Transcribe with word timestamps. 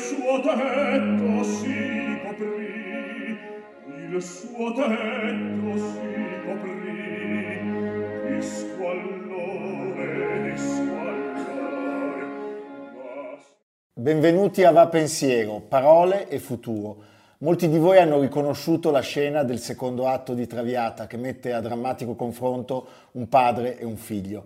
Suo 0.00 0.40
tetto 0.40 1.42
si 1.44 2.18
coprì, 2.24 3.38
il 4.08 4.22
suo 4.22 4.72
tetto 4.72 5.76
si 5.76 6.16
coprì, 6.46 7.60
di 8.26 8.40
squallore, 8.42 10.08
di 10.42 10.58
squallore. 10.58 12.28
Benvenuti 13.92 14.64
a 14.64 14.70
Va 14.70 14.88
Pensiero, 14.88 15.60
parole 15.60 16.28
e 16.28 16.38
futuro. 16.38 17.08
Molti 17.38 17.68
di 17.68 17.78
voi 17.78 17.98
hanno 17.98 18.20
riconosciuto 18.20 18.90
la 18.90 19.00
scena 19.00 19.42
del 19.42 19.58
secondo 19.58 20.06
atto 20.08 20.32
di 20.32 20.46
Traviata 20.46 21.06
che 21.06 21.18
mette 21.18 21.52
a 21.52 21.60
drammatico 21.60 22.14
confronto 22.14 22.86
un 23.12 23.28
padre 23.28 23.78
e 23.78 23.84
un 23.84 23.96
figlio. 23.98 24.44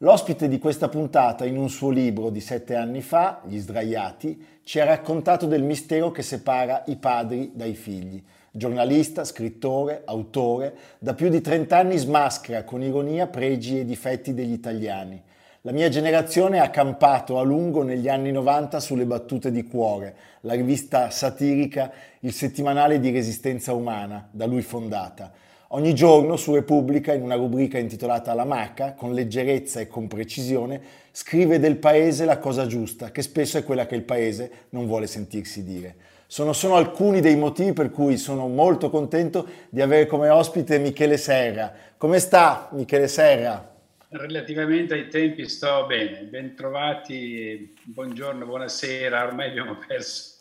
L'ospite 0.00 0.46
di 0.46 0.58
questa 0.58 0.90
puntata, 0.90 1.46
in 1.46 1.56
un 1.56 1.70
suo 1.70 1.88
libro 1.88 2.28
di 2.28 2.40
sette 2.40 2.74
anni 2.74 3.00
fa, 3.00 3.40
Gli 3.46 3.58
sdraiati, 3.58 4.60
ci 4.62 4.78
ha 4.78 4.84
raccontato 4.84 5.46
del 5.46 5.62
mistero 5.62 6.10
che 6.10 6.20
separa 6.20 6.82
i 6.88 6.96
padri 6.96 7.52
dai 7.54 7.74
figli. 7.74 8.22
Giornalista, 8.50 9.24
scrittore, 9.24 10.02
autore, 10.04 10.74
da 10.98 11.14
più 11.14 11.30
di 11.30 11.40
30 11.40 11.78
anni 11.78 11.96
smaschera 11.96 12.62
con 12.64 12.82
ironia 12.82 13.26
pregi 13.26 13.80
e 13.80 13.86
difetti 13.86 14.34
degli 14.34 14.52
italiani. 14.52 15.22
La 15.62 15.72
mia 15.72 15.88
generazione 15.88 16.60
ha 16.60 16.68
campato 16.68 17.38
a 17.38 17.42
lungo 17.42 17.82
negli 17.82 18.10
anni 18.10 18.32
90 18.32 18.78
sulle 18.80 19.06
battute 19.06 19.50
di 19.50 19.64
cuore, 19.64 20.14
la 20.42 20.52
rivista 20.52 21.08
satirica 21.08 21.90
Il 22.20 22.34
settimanale 22.34 23.00
di 23.00 23.10
resistenza 23.10 23.72
umana, 23.72 24.28
da 24.30 24.44
lui 24.44 24.60
fondata. 24.60 25.32
Ogni 25.70 25.94
giorno 25.94 26.36
su 26.36 26.54
Repubblica, 26.54 27.12
in 27.12 27.22
una 27.22 27.34
rubrica 27.34 27.76
intitolata 27.76 28.34
La 28.34 28.44
Maca, 28.44 28.92
con 28.92 29.12
leggerezza 29.12 29.80
e 29.80 29.88
con 29.88 30.06
precisione, 30.06 30.80
scrive 31.10 31.58
del 31.58 31.76
paese 31.76 32.24
la 32.24 32.38
cosa 32.38 32.66
giusta, 32.66 33.10
che 33.10 33.20
spesso 33.20 33.58
è 33.58 33.64
quella 33.64 33.84
che 33.86 33.96
il 33.96 34.04
paese 34.04 34.66
non 34.70 34.86
vuole 34.86 35.08
sentirsi 35.08 35.64
dire. 35.64 35.96
Sono 36.28 36.52
solo 36.52 36.76
alcuni 36.76 37.20
dei 37.20 37.34
motivi 37.34 37.72
per 37.72 37.90
cui 37.90 38.16
sono 38.16 38.46
molto 38.46 38.90
contento 38.90 39.44
di 39.68 39.80
avere 39.80 40.06
come 40.06 40.28
ospite 40.28 40.78
Michele 40.78 41.16
Serra. 41.16 41.72
Come 41.96 42.20
sta 42.20 42.68
Michele 42.70 43.08
Serra? 43.08 43.74
Relativamente 44.10 44.94
ai 44.94 45.08
tempi 45.08 45.48
sto 45.48 45.84
bene, 45.86 46.22
bentrovati, 46.22 47.74
buongiorno, 47.82 48.46
buonasera, 48.46 49.26
ormai 49.26 49.48
abbiamo 49.48 49.76
perso 49.84 50.35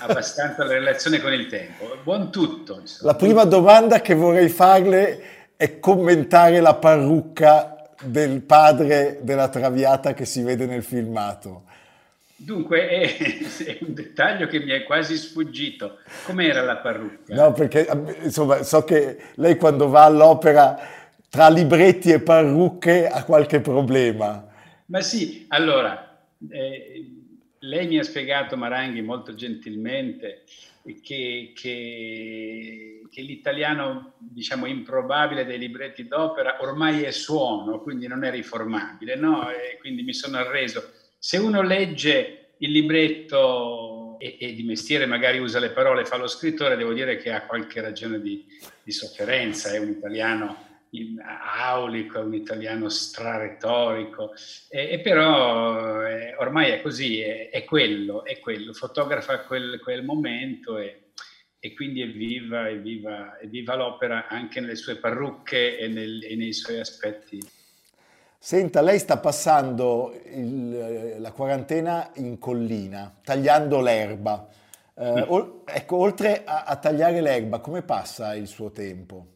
abbastanza 0.00 0.64
la 0.64 0.72
relazione 0.72 1.20
con 1.20 1.32
il 1.32 1.46
tempo. 1.46 1.96
Buon 2.02 2.30
tutto. 2.30 2.80
insomma. 2.80 3.12
La 3.12 3.16
prima 3.16 3.44
domanda 3.44 4.00
che 4.00 4.14
vorrei 4.14 4.48
farle 4.48 5.22
è 5.56 5.78
commentare 5.78 6.60
la 6.60 6.74
parrucca 6.74 7.90
del 8.00 8.42
padre 8.42 9.18
della 9.22 9.48
Traviata 9.48 10.14
che 10.14 10.24
si 10.24 10.42
vede 10.42 10.66
nel 10.66 10.82
filmato. 10.82 11.64
Dunque, 12.36 12.88
è, 12.88 13.16
è 13.64 13.78
un 13.80 13.94
dettaglio 13.94 14.46
che 14.46 14.60
mi 14.60 14.70
è 14.70 14.84
quasi 14.84 15.16
sfuggito. 15.16 15.98
Com'era 16.24 16.62
la 16.62 16.76
parrucca? 16.76 17.34
No, 17.34 17.52
perché 17.52 17.88
insomma, 18.22 18.62
so 18.62 18.84
che 18.84 19.18
lei 19.34 19.56
quando 19.56 19.88
va 19.88 20.04
all'opera 20.04 20.78
tra 21.28 21.48
libretti 21.48 22.12
e 22.12 22.20
parrucche 22.20 23.08
ha 23.08 23.24
qualche 23.24 23.60
problema. 23.60 24.46
Ma 24.86 25.00
sì, 25.00 25.46
allora, 25.48 26.16
eh, 26.48 27.17
lei 27.60 27.86
mi 27.86 27.98
ha 27.98 28.02
spiegato, 28.02 28.56
Maranghi, 28.56 29.00
molto 29.02 29.34
gentilmente, 29.34 30.44
che, 31.02 31.52
che- 31.54 33.02
che 33.10 33.20
l'italiano, 33.22 34.14
diciamo, 34.18 34.66
improbabile 34.66 35.44
dei 35.44 35.58
libretti 35.58 36.06
d'opera 36.06 36.58
ormai 36.60 37.02
è 37.02 37.10
suono, 37.10 37.80
quindi 37.80 38.06
non 38.06 38.24
è 38.24 38.30
riformabile, 38.30 39.16
no? 39.16 39.50
E 39.50 39.78
quindi 39.80 40.02
mi 40.02 40.14
sono 40.14 40.36
arreso. 40.36 40.92
Se 41.18 41.36
uno 41.38 41.62
legge 41.62 42.50
il 42.58 42.70
libretto 42.70 44.16
e, 44.18 44.36
e 44.38 44.54
di 44.54 44.62
mestiere 44.62 45.06
magari 45.06 45.38
usa 45.38 45.58
le 45.58 45.70
parole, 45.70 46.04
fa 46.04 46.16
lo 46.16 46.26
scrittore, 46.26 46.76
devo 46.76 46.92
dire 46.92 47.16
che 47.16 47.32
ha 47.32 47.46
qualche 47.46 47.80
ragione 47.80 48.20
di, 48.20 48.44
di 48.82 48.92
sofferenza, 48.92 49.72
è 49.72 49.78
un 49.78 49.88
italiano 49.88 50.66
in- 50.90 51.20
aulico, 51.20 52.18
è 52.18 52.22
un 52.22 52.34
italiano 52.34 52.88
straretorico, 52.88 54.32
e, 54.68 54.90
e 54.92 55.00
però 55.00 56.02
eh, 56.06 56.34
ormai 56.36 56.70
è 56.70 56.80
così, 56.80 57.20
è, 57.20 57.50
è 57.50 57.64
quello, 57.64 58.24
è 58.24 58.38
quello, 58.38 58.72
fotografa 58.72 59.40
quel, 59.40 59.80
quel 59.82 60.04
momento 60.04 60.78
e, 60.78 61.10
e 61.58 61.74
quindi 61.74 62.02
evviva, 62.02 62.68
evviva, 62.68 63.38
evviva 63.40 63.74
l'opera 63.74 64.28
anche 64.28 64.60
nelle 64.60 64.76
sue 64.76 64.96
parrucche 64.96 65.78
e, 65.78 65.88
nel- 65.88 66.24
e 66.24 66.36
nei 66.36 66.52
suoi 66.52 66.78
aspetti. 66.80 67.38
Senta, 68.40 68.80
lei 68.82 68.98
sta 69.00 69.18
passando 69.18 70.14
il- 70.26 71.16
la 71.18 71.32
quarantena 71.32 72.10
in 72.16 72.38
collina, 72.38 73.12
tagliando 73.22 73.80
l'erba. 73.80 74.48
Eh, 74.94 75.24
ol- 75.28 75.62
ecco, 75.64 75.96
oltre 75.96 76.44
a, 76.44 76.62
a 76.64 76.76
tagliare 76.76 77.20
l'erba, 77.20 77.58
come 77.58 77.82
passa 77.82 78.34
il 78.34 78.46
suo 78.46 78.70
tempo? 78.70 79.26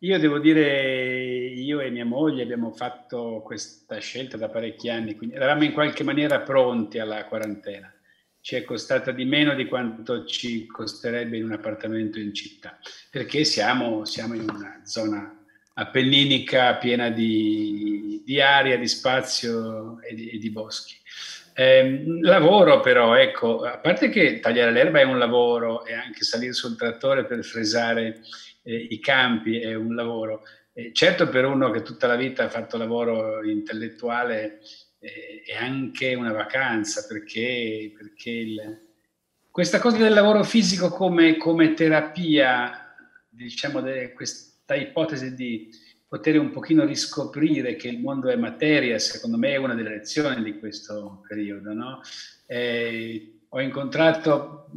Io 0.00 0.18
devo 0.18 0.38
dire, 0.38 1.46
io 1.54 1.80
e 1.80 1.88
mia 1.88 2.04
moglie 2.04 2.42
abbiamo 2.42 2.70
fatto 2.70 3.40
questa 3.42 3.98
scelta 3.98 4.36
da 4.36 4.50
parecchi 4.50 4.90
anni, 4.90 5.16
quindi 5.16 5.36
eravamo 5.36 5.64
in 5.64 5.72
qualche 5.72 6.04
maniera 6.04 6.40
pronti 6.40 6.98
alla 6.98 7.24
quarantena. 7.24 7.90
Ci 8.38 8.56
è 8.56 8.64
costata 8.64 9.10
di 9.10 9.24
meno 9.24 9.54
di 9.54 9.64
quanto 9.64 10.26
ci 10.26 10.66
costerebbe 10.66 11.38
in 11.38 11.44
un 11.44 11.52
appartamento 11.52 12.20
in 12.20 12.34
città, 12.34 12.78
perché 13.10 13.44
siamo, 13.44 14.04
siamo 14.04 14.34
in 14.34 14.42
una 14.42 14.82
zona 14.84 15.34
appenninica 15.72 16.76
piena 16.76 17.08
di, 17.08 18.22
di 18.22 18.38
aria, 18.38 18.76
di 18.76 18.88
spazio 18.88 19.98
e 20.02 20.14
di, 20.14 20.28
e 20.28 20.36
di 20.36 20.50
boschi. 20.50 20.94
Ehm, 21.54 22.20
lavoro 22.20 22.80
però, 22.80 23.14
ecco, 23.14 23.62
a 23.62 23.78
parte 23.78 24.10
che 24.10 24.40
tagliare 24.40 24.72
l'erba 24.72 25.00
è 25.00 25.04
un 25.04 25.18
lavoro 25.18 25.86
e 25.86 25.94
anche 25.94 26.22
salire 26.22 26.52
sul 26.52 26.76
trattore 26.76 27.24
per 27.24 27.42
fresare 27.42 28.20
eh, 28.66 28.86
i 28.90 28.98
campi 28.98 29.60
è 29.60 29.74
un 29.74 29.94
lavoro. 29.94 30.42
Eh, 30.72 30.92
certo 30.92 31.28
per 31.28 31.44
uno 31.46 31.70
che 31.70 31.82
tutta 31.82 32.06
la 32.06 32.16
vita 32.16 32.44
ha 32.44 32.48
fatto 32.50 32.76
lavoro 32.76 33.42
intellettuale 33.44 34.60
eh, 34.98 35.42
è 35.46 35.54
anche 35.54 36.14
una 36.14 36.32
vacanza 36.32 37.06
perché, 37.06 37.92
perché 37.96 38.30
il- 38.30 38.84
questa 39.50 39.78
cosa 39.78 39.96
del 39.96 40.12
lavoro 40.12 40.42
fisico 40.42 40.90
come, 40.90 41.36
come 41.38 41.72
terapia, 41.72 42.94
diciamo, 43.28 43.80
de- 43.80 44.12
questa 44.12 44.74
ipotesi 44.74 45.34
di 45.34 45.70
poter 46.06 46.38
un 46.38 46.50
pochino 46.50 46.84
riscoprire 46.84 47.74
che 47.76 47.88
il 47.88 48.00
mondo 48.00 48.28
è 48.28 48.36
materia, 48.36 48.98
secondo 48.98 49.38
me 49.38 49.52
è 49.52 49.56
una 49.56 49.74
delle 49.74 49.90
lezioni 49.90 50.42
di 50.42 50.58
questo 50.58 51.22
periodo. 51.26 51.72
no? 51.72 52.00
Eh, 52.46 53.38
ho 53.48 53.60
incontrato 53.60 54.68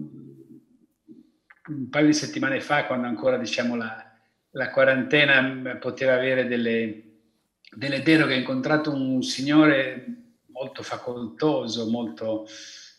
un 1.70 1.90
paio 1.90 2.08
di 2.08 2.14
settimane 2.14 2.60
fa, 2.60 2.86
quando 2.86 3.08
ancora 3.08 3.38
diciamo, 3.38 3.76
la, 3.76 4.06
la 4.52 4.70
quarantena 4.70 5.42
mh, 5.42 5.78
poteva 5.80 6.14
avere 6.14 6.48
delle, 6.48 7.04
delle 7.72 8.02
deroghe, 8.02 8.36
ho 8.36 8.40
incontrato 8.40 8.92
un 8.92 9.22
signore 9.22 10.06
molto 10.48 10.84
facoltoso, 10.84 11.90
molto, 11.90 12.48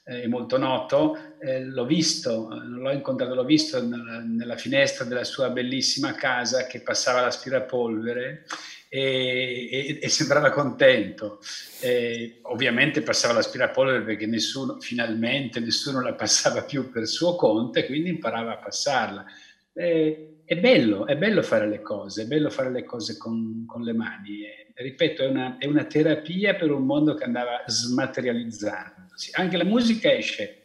eh, 0.04 0.26
molto 0.28 0.56
noto, 0.56 1.36
eh, 1.40 1.62
l'ho 1.64 1.84
visto, 1.84 2.48
l'ho 2.48 2.90
incontrato, 2.90 3.34
l'ho 3.34 3.44
visto 3.44 3.84
nella, 3.84 4.20
nella 4.20 4.56
finestra 4.56 5.04
della 5.04 5.24
sua 5.24 5.50
bellissima 5.50 6.14
casa 6.14 6.66
che 6.66 6.80
passava 6.80 7.20
l'aspirapolvere 7.20 8.46
e, 8.92 9.68
e- 9.70 9.98
e 10.02 10.08
sembrava 10.08 10.50
contento. 10.50 11.38
Eh, 11.80 12.40
ovviamente 12.42 13.02
passava 13.02 13.34
l'aspirapolvere 13.34 14.02
perché 14.02 14.26
nessuno, 14.26 14.80
finalmente 14.80 15.60
nessuno 15.60 16.02
la 16.02 16.14
passava 16.14 16.64
più 16.64 16.90
per 16.90 17.06
suo 17.06 17.36
conto 17.36 17.78
e 17.78 17.86
quindi 17.86 18.10
imparava 18.10 18.54
a 18.54 18.58
passarla. 18.58 19.24
È 19.72 20.56
bello, 20.58 21.06
è 21.06 21.16
bello 21.16 21.42
fare 21.42 21.68
le 21.68 21.80
cose, 21.80 22.22
è 22.24 22.26
bello 22.26 22.50
fare 22.50 22.72
le 22.72 22.84
cose 22.84 23.16
con, 23.16 23.64
con 23.66 23.82
le 23.82 23.92
mani. 23.92 24.42
E, 24.44 24.72
ripeto, 24.74 25.22
è 25.22 25.28
una, 25.28 25.56
è 25.58 25.66
una 25.66 25.84
terapia 25.84 26.56
per 26.56 26.72
un 26.72 26.84
mondo 26.84 27.14
che 27.14 27.22
andava 27.22 27.62
smaterializzandosi. 27.66 29.30
Anche 29.34 29.56
la 29.56 29.64
musica 29.64 30.12
esce, 30.12 30.56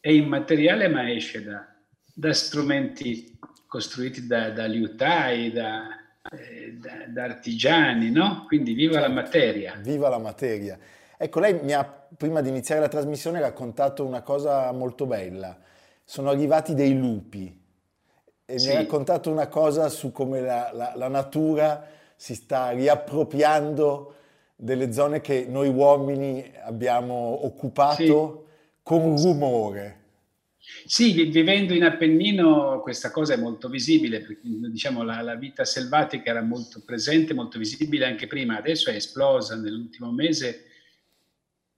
è 0.00 0.08
immateriale 0.08 0.88
ma 0.88 1.12
esce 1.12 1.44
da, 1.44 1.62
da 2.14 2.32
strumenti 2.32 3.38
costruiti 3.66 4.26
da, 4.26 4.48
da 4.48 4.64
liutai, 4.64 5.52
da, 5.52 6.03
da, 6.80 7.06
da, 7.08 7.22
artigiani, 7.24 8.10
no? 8.10 8.44
Quindi 8.46 8.72
viva 8.72 8.98
la 8.98 9.08
materia. 9.08 9.74
Viva 9.80 10.08
la 10.08 10.18
materia. 10.18 10.78
Ecco, 11.16 11.40
lei 11.40 11.60
mi 11.62 11.72
ha, 11.72 11.84
prima 11.84 12.40
di 12.40 12.48
iniziare 12.48 12.80
la 12.80 12.88
trasmissione, 12.88 13.40
raccontato 13.40 14.04
una 14.04 14.22
cosa 14.22 14.72
molto 14.72 15.06
bella. 15.06 15.56
Sono 16.02 16.30
arrivati 16.30 16.74
dei 16.74 16.96
lupi 16.96 17.62
e 18.46 18.58
sì. 18.58 18.68
mi 18.68 18.74
ha 18.74 18.78
raccontato 18.78 19.30
una 19.30 19.48
cosa 19.48 19.88
su 19.88 20.12
come 20.12 20.40
la, 20.40 20.70
la, 20.72 20.92
la 20.96 21.08
natura 21.08 21.86
si 22.16 22.34
sta 22.34 22.70
riappropriando 22.70 24.14
delle 24.56 24.92
zone 24.92 25.20
che 25.20 25.46
noi 25.48 25.68
uomini 25.68 26.52
abbiamo 26.62 27.44
occupato 27.44 28.44
sì. 28.46 28.78
con 28.82 29.16
rumore. 29.20 30.02
Sì, 30.86 31.12
vivendo 31.24 31.72
in 31.72 31.84
Appennino 31.84 32.80
questa 32.80 33.10
cosa 33.10 33.34
è 33.34 33.36
molto 33.36 33.68
visibile, 33.68 34.20
perché 34.20 34.40
diciamo, 34.44 35.02
la, 35.02 35.20
la, 35.22 35.34
vita 35.34 35.64
selvatica 35.64 36.30
era 36.30 36.42
molto 36.42 36.82
presente, 36.84 37.34
molto 37.34 37.58
visibile 37.58 38.06
anche 38.06 38.26
prima, 38.26 38.56
adesso 38.56 38.90
è 38.90 38.94
esplosa 38.94 39.56
nell'ultimo 39.56 40.10
mese. 40.10 40.66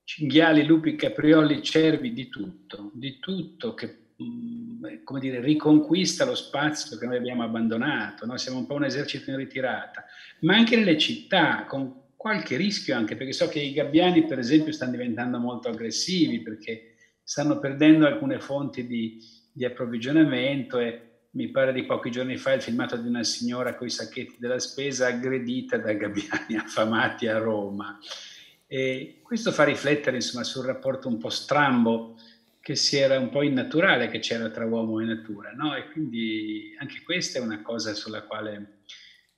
Cinghiali, 0.03 0.65
lupi, 0.65 0.95
caprioli, 0.95 1.61
cervi, 1.61 2.13
di 2.13 2.29
tutto, 2.29 2.91
di 2.93 3.19
tutto 3.19 3.73
che 3.73 3.97
mm, 4.21 5.03
come 5.03 5.19
dire, 5.19 5.41
riconquista 5.41 6.25
lo 6.25 6.35
spazio 6.35 6.97
che 6.97 7.05
noi 7.05 7.17
abbiamo 7.17 7.43
abbandonato, 7.43 8.25
no? 8.25 8.37
siamo 8.37 8.59
un 8.59 8.65
po' 8.65 8.75
un 8.75 8.85
esercito 8.85 9.31
in 9.31 9.37
ritirata, 9.37 10.05
ma 10.41 10.55
anche 10.55 10.77
nelle 10.77 10.97
città, 10.97 11.65
con 11.65 12.07
qualche 12.15 12.57
rischio 12.57 12.95
anche, 12.95 13.15
perché 13.15 13.33
so 13.33 13.47
che 13.47 13.59
i 13.59 13.73
gabbiani 13.73 14.25
per 14.25 14.39
esempio 14.39 14.71
stanno 14.71 14.91
diventando 14.91 15.39
molto 15.39 15.69
aggressivi, 15.69 16.41
perché 16.41 16.95
stanno 17.27 17.59
perdendo 17.59 18.07
alcune 18.07 18.39
fonti 18.39 18.87
di, 18.87 19.21
di 19.51 19.65
approvvigionamento 19.65 20.79
e 20.79 21.01
mi 21.31 21.49
pare 21.49 21.73
di 21.73 21.83
pochi 21.83 22.09
giorni 22.09 22.37
fa 22.37 22.53
il 22.53 22.61
filmato 22.61 22.95
di 22.95 23.05
una 23.05 23.23
signora 23.23 23.75
con 23.75 23.85
i 23.85 23.89
sacchetti 23.89 24.37
della 24.39 24.59
spesa 24.59 25.07
aggredita 25.07 25.75
da 25.75 25.91
gabbiani 25.91 26.55
affamati 26.55 27.27
a 27.27 27.37
Roma. 27.37 27.99
E 28.65 29.19
questo 29.21 29.51
fa 29.51 29.65
riflettere 29.65 30.15
insomma, 30.15 30.45
sul 30.45 30.63
rapporto 30.63 31.09
un 31.09 31.17
po' 31.17 31.27
strambo 31.27 32.17
che 32.61 32.75
si 32.75 32.95
era 32.95 33.19
un 33.19 33.29
po' 33.29 33.43
innaturale 33.43 34.07
che 34.07 34.19
c'era 34.19 34.49
tra 34.49 34.65
uomo 34.65 35.01
e 35.01 35.03
natura, 35.03 35.51
no? 35.51 35.75
E 35.75 35.89
quindi 35.91 36.77
anche 36.79 37.01
questa 37.03 37.39
è 37.39 37.41
una 37.41 37.61
cosa 37.61 37.93
sulla 37.93 38.23
quale 38.23 38.77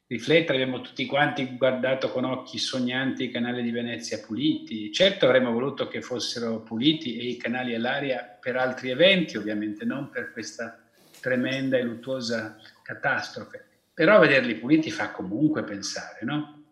riflettere, 0.10 0.60
abbiamo 0.60 0.82
tutti 0.82 1.06
quanti 1.06 1.56
guardato 1.56 2.10
con 2.10 2.24
occhi 2.26 2.58
sognanti 2.58 3.26
i 3.26 3.32
canali 3.32 3.62
di 3.62 3.70
Venezia 3.70 4.20
puliti. 4.20 4.92
Certo 4.92 5.26
avremmo 5.26 5.52
voluto 5.52 5.88
che 5.88 6.02
fossero 6.02 6.62
puliti 6.62 7.18
e 7.18 7.26
i 7.26 7.38
canali 7.38 7.76
all'aria 7.76 8.38
per 8.40 8.58
altri 8.58 8.90
eventi, 8.90 9.38
ovviamente 9.38 9.86
non 9.86 10.10
per 10.10 10.32
questa 10.32 10.80
tremenda 11.22 11.78
e 11.78 11.84
luttuosa 11.84 12.58
catastrofe, 12.82 13.64
però 13.94 14.20
vederli 14.20 14.56
puliti 14.56 14.90
fa 14.90 15.12
comunque 15.12 15.64
pensare, 15.64 16.20
no? 16.22 16.64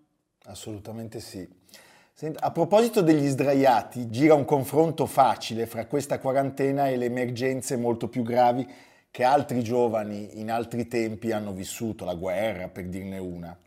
Assolutamente 0.45 1.19
sì. 1.19 1.48
A 2.40 2.51
proposito 2.51 3.01
degli 3.01 3.28
sdraiati, 3.28 4.10
gira 4.10 4.33
un 4.33 4.45
confronto 4.45 5.06
facile 5.06 5.68
fra 5.68 5.86
questa 5.86 6.18
quarantena 6.18 6.88
e 6.88 6.98
le 6.98 7.06
emergenze 7.06 7.78
molto 7.78 8.07
più 8.07 8.24
gravi 8.24 8.68
che 9.12 9.24
altri 9.24 9.63
giovani 9.63 10.39
in 10.39 10.51
altri 10.51 10.88
tempi 10.88 11.31
hanno 11.31 11.54
vissuto, 11.54 12.06
la 12.06 12.15
guerra 12.15 12.68
per 12.68 12.86
dirne 12.86 13.18
una. 13.18 13.57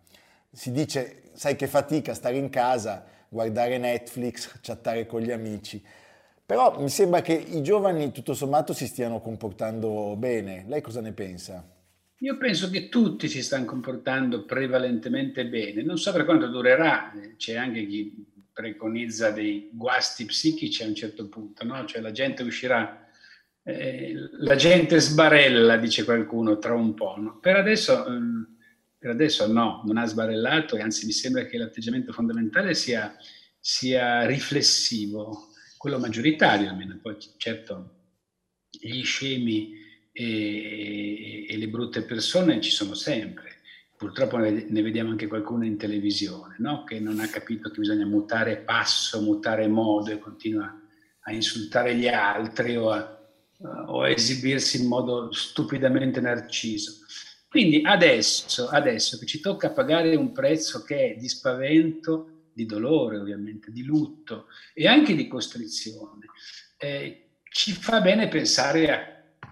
Si 0.52 0.72
dice, 0.72 1.30
sai 1.34 1.56
che 1.56 1.66
fatica 1.66 2.14
stare 2.14 2.36
in 2.36 2.50
casa, 2.50 3.04
guardare 3.28 3.78
Netflix, 3.78 4.58
chattare 4.62 5.06
con 5.06 5.20
gli 5.20 5.30
amici. 5.30 5.82
Però 6.44 6.80
mi 6.80 6.88
sembra 6.88 7.22
che 7.22 7.32
i 7.32 7.62
giovani 7.62 8.10
tutto 8.10 8.34
sommato 8.34 8.72
si 8.72 8.86
stiano 8.86 9.20
comportando 9.20 10.16
bene. 10.16 10.64
Lei 10.66 10.80
cosa 10.80 11.00
ne 11.00 11.12
pensa? 11.12 11.64
Io 12.22 12.36
penso 12.36 12.68
che 12.68 12.88
tutti 12.88 13.28
si 13.28 13.42
stanno 13.42 13.64
comportando 13.64 14.44
prevalentemente 14.44 15.46
bene. 15.46 15.82
Non 15.82 15.96
so 15.96 16.12
per 16.12 16.24
quanto 16.24 16.48
durerà, 16.48 17.12
c'è 17.36 17.54
anche 17.54 17.86
chi 17.86 18.26
preconizza 18.52 19.30
dei 19.30 19.70
guasti 19.72 20.26
psichici 20.26 20.82
a 20.82 20.86
un 20.86 20.94
certo 20.94 21.28
punto, 21.28 21.64
no? 21.64 21.84
Cioè 21.86 22.02
la 22.02 22.10
gente 22.10 22.42
uscirà 22.42 23.08
eh, 23.62 24.14
la 24.38 24.56
gente 24.56 24.98
sbarella, 25.00 25.76
dice 25.76 26.04
qualcuno, 26.04 26.58
tra 26.58 26.74
un 26.74 26.94
po'. 26.94 27.16
No? 27.18 27.38
Per, 27.38 27.56
adesso, 27.56 28.06
eh, 28.06 28.20
per, 28.98 29.10
adesso, 29.10 29.50
no, 29.50 29.82
non 29.84 29.98
ha 29.98 30.06
sbarellato 30.06 30.76
e 30.76 30.80
anzi 30.80 31.06
mi 31.06 31.12
sembra 31.12 31.44
che 31.44 31.58
l'atteggiamento 31.58 32.12
fondamentale 32.12 32.74
sia, 32.74 33.14
sia 33.58 34.24
riflessivo, 34.26 35.48
quello 35.76 35.98
maggioritario 35.98 36.68
almeno. 36.70 36.98
Poi 37.00 37.16
certo 37.36 37.96
gli 38.70 39.02
scemi 39.02 39.72
e, 40.12 41.46
e, 41.48 41.56
le 41.56 41.68
brutte 41.68 42.02
persone 42.02 42.60
ci 42.60 42.70
sono 42.70 42.94
sempre. 42.94 43.58
Purtroppo 43.96 44.38
ne 44.38 44.82
vediamo 44.82 45.10
anche 45.10 45.26
qualcuno 45.26 45.66
in 45.66 45.76
televisione, 45.76 46.56
no? 46.58 46.84
che 46.84 46.98
non 47.00 47.20
ha 47.20 47.28
capito 47.28 47.70
che 47.70 47.80
bisogna 47.80 48.06
mutare 48.06 48.56
passo, 48.56 49.20
mutare 49.20 49.68
modo 49.68 50.10
e 50.10 50.18
continua 50.18 50.74
a 51.24 51.32
insultare 51.32 51.94
gli 51.94 52.08
altri 52.08 52.76
o 52.76 52.90
a 52.90 53.19
o 53.86 54.08
esibirsi 54.08 54.80
in 54.80 54.88
modo 54.88 55.32
stupidamente 55.32 56.20
narciso. 56.20 57.00
Quindi 57.48 57.82
adesso, 57.84 58.68
adesso 58.68 59.18
che 59.18 59.26
ci 59.26 59.40
tocca 59.40 59.70
pagare 59.70 60.14
un 60.14 60.32
prezzo 60.32 60.84
che 60.84 61.14
è 61.14 61.16
di 61.18 61.28
spavento, 61.28 62.44
di 62.52 62.64
dolore 62.64 63.18
ovviamente, 63.18 63.72
di 63.72 63.82
lutto 63.82 64.46
e 64.72 64.86
anche 64.86 65.14
di 65.14 65.26
costrizione, 65.26 66.26
eh, 66.76 67.30
ci 67.50 67.72
fa 67.72 68.00
bene 68.00 68.28
pensare, 68.28 68.90
a, 68.92 69.48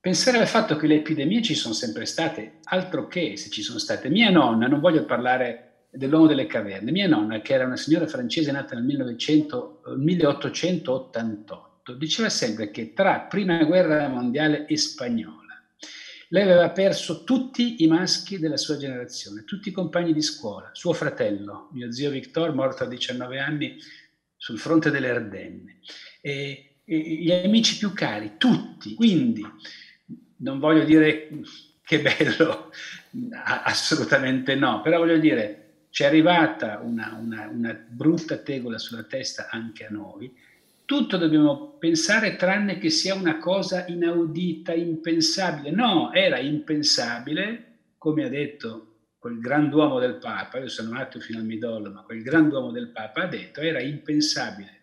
pensare 0.00 0.38
al 0.38 0.48
fatto 0.48 0.76
che 0.76 0.86
le 0.86 0.96
epidemie 0.96 1.42
ci 1.42 1.54
sono 1.54 1.74
sempre 1.74 2.06
state, 2.06 2.60
altro 2.64 3.06
che 3.06 3.36
se 3.36 3.50
ci 3.50 3.62
sono 3.62 3.78
state. 3.78 4.08
Mia 4.08 4.30
nonna, 4.30 4.66
non 4.66 4.80
voglio 4.80 5.04
parlare 5.04 5.88
dell'uomo 5.90 6.26
delle 6.26 6.46
caverne, 6.46 6.90
mia 6.90 7.08
nonna 7.08 7.42
che 7.42 7.52
era 7.52 7.66
una 7.66 7.76
signora 7.76 8.06
francese 8.06 8.50
nata 8.50 8.74
nel 8.74 8.84
1900, 8.84 9.82
1888, 9.96 11.69
diceva 11.94 12.28
sempre 12.28 12.70
che 12.70 12.92
tra 12.92 13.20
prima 13.20 13.62
guerra 13.64 14.08
mondiale 14.08 14.66
e 14.66 14.76
spagnola 14.76 15.40
lei 16.32 16.44
aveva 16.44 16.70
perso 16.70 17.24
tutti 17.24 17.82
i 17.82 17.88
maschi 17.88 18.38
della 18.38 18.56
sua 18.56 18.76
generazione, 18.76 19.44
tutti 19.44 19.68
i 19.68 19.72
compagni 19.72 20.12
di 20.12 20.22
scuola, 20.22 20.70
suo 20.72 20.92
fratello, 20.92 21.70
mio 21.72 21.90
zio 21.90 22.10
Victor, 22.10 22.54
morto 22.54 22.84
a 22.84 22.86
19 22.86 23.38
anni 23.40 23.76
sul 24.36 24.58
fronte 24.58 24.90
delle 24.90 25.10
Ardenne, 25.10 25.80
e, 26.20 26.76
e 26.84 26.98
gli 26.98 27.32
amici 27.32 27.78
più 27.78 27.92
cari, 27.92 28.34
tutti. 28.38 28.94
Quindi 28.94 29.44
non 30.36 30.60
voglio 30.60 30.84
dire 30.84 31.30
che 31.82 32.00
bello, 32.00 32.70
assolutamente 33.64 34.54
no, 34.54 34.82
però 34.82 34.98
voglio 34.98 35.18
dire, 35.18 35.86
ci 35.90 36.04
è 36.04 36.06
arrivata 36.06 36.78
una, 36.78 37.18
una, 37.20 37.48
una 37.48 37.72
brutta 37.72 38.36
tegola 38.36 38.78
sulla 38.78 39.02
testa 39.02 39.48
anche 39.50 39.84
a 39.84 39.90
noi, 39.90 40.32
tutto 40.90 41.18
dobbiamo 41.18 41.76
pensare 41.78 42.34
tranne 42.34 42.78
che 42.78 42.90
sia 42.90 43.14
una 43.14 43.38
cosa 43.38 43.86
inaudita, 43.86 44.74
impensabile. 44.74 45.70
No, 45.70 46.12
era 46.12 46.40
impensabile, 46.40 47.92
come 47.96 48.24
ha 48.24 48.28
detto 48.28 49.12
quel 49.16 49.38
grand'uomo 49.38 50.00
del 50.00 50.16
Papa, 50.16 50.58
io 50.58 50.66
sono 50.66 50.90
nato 50.90 51.20
fino 51.20 51.38
al 51.38 51.44
midollo, 51.44 51.92
ma 51.92 52.02
quel 52.02 52.24
grand'uomo 52.24 52.72
del 52.72 52.88
Papa 52.88 53.22
ha 53.22 53.26
detto, 53.28 53.60
era 53.60 53.80
impensabile 53.80 54.78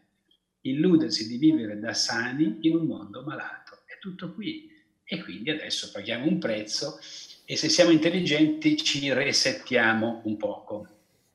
illudersi 0.61 1.27
di 1.27 1.35
vivere 1.35 1.77
da 1.77 1.93
sani 1.93 2.59
in 2.61 2.77
un 2.77 2.85
mondo 2.85 3.23
malato. 3.23 3.79
È 3.85 3.99
tutto 3.99 4.33
qui. 4.33 4.71
E 5.03 5.21
quindi 5.21 5.49
adesso 5.49 5.91
paghiamo 5.91 6.25
un 6.25 6.39
prezzo 6.39 6.99
e 7.43 7.57
se 7.57 7.67
siamo 7.67 7.91
intelligenti 7.91 8.77
ci 8.77 9.11
resettiamo 9.11 10.21
un 10.23 10.37
poco. 10.37 10.87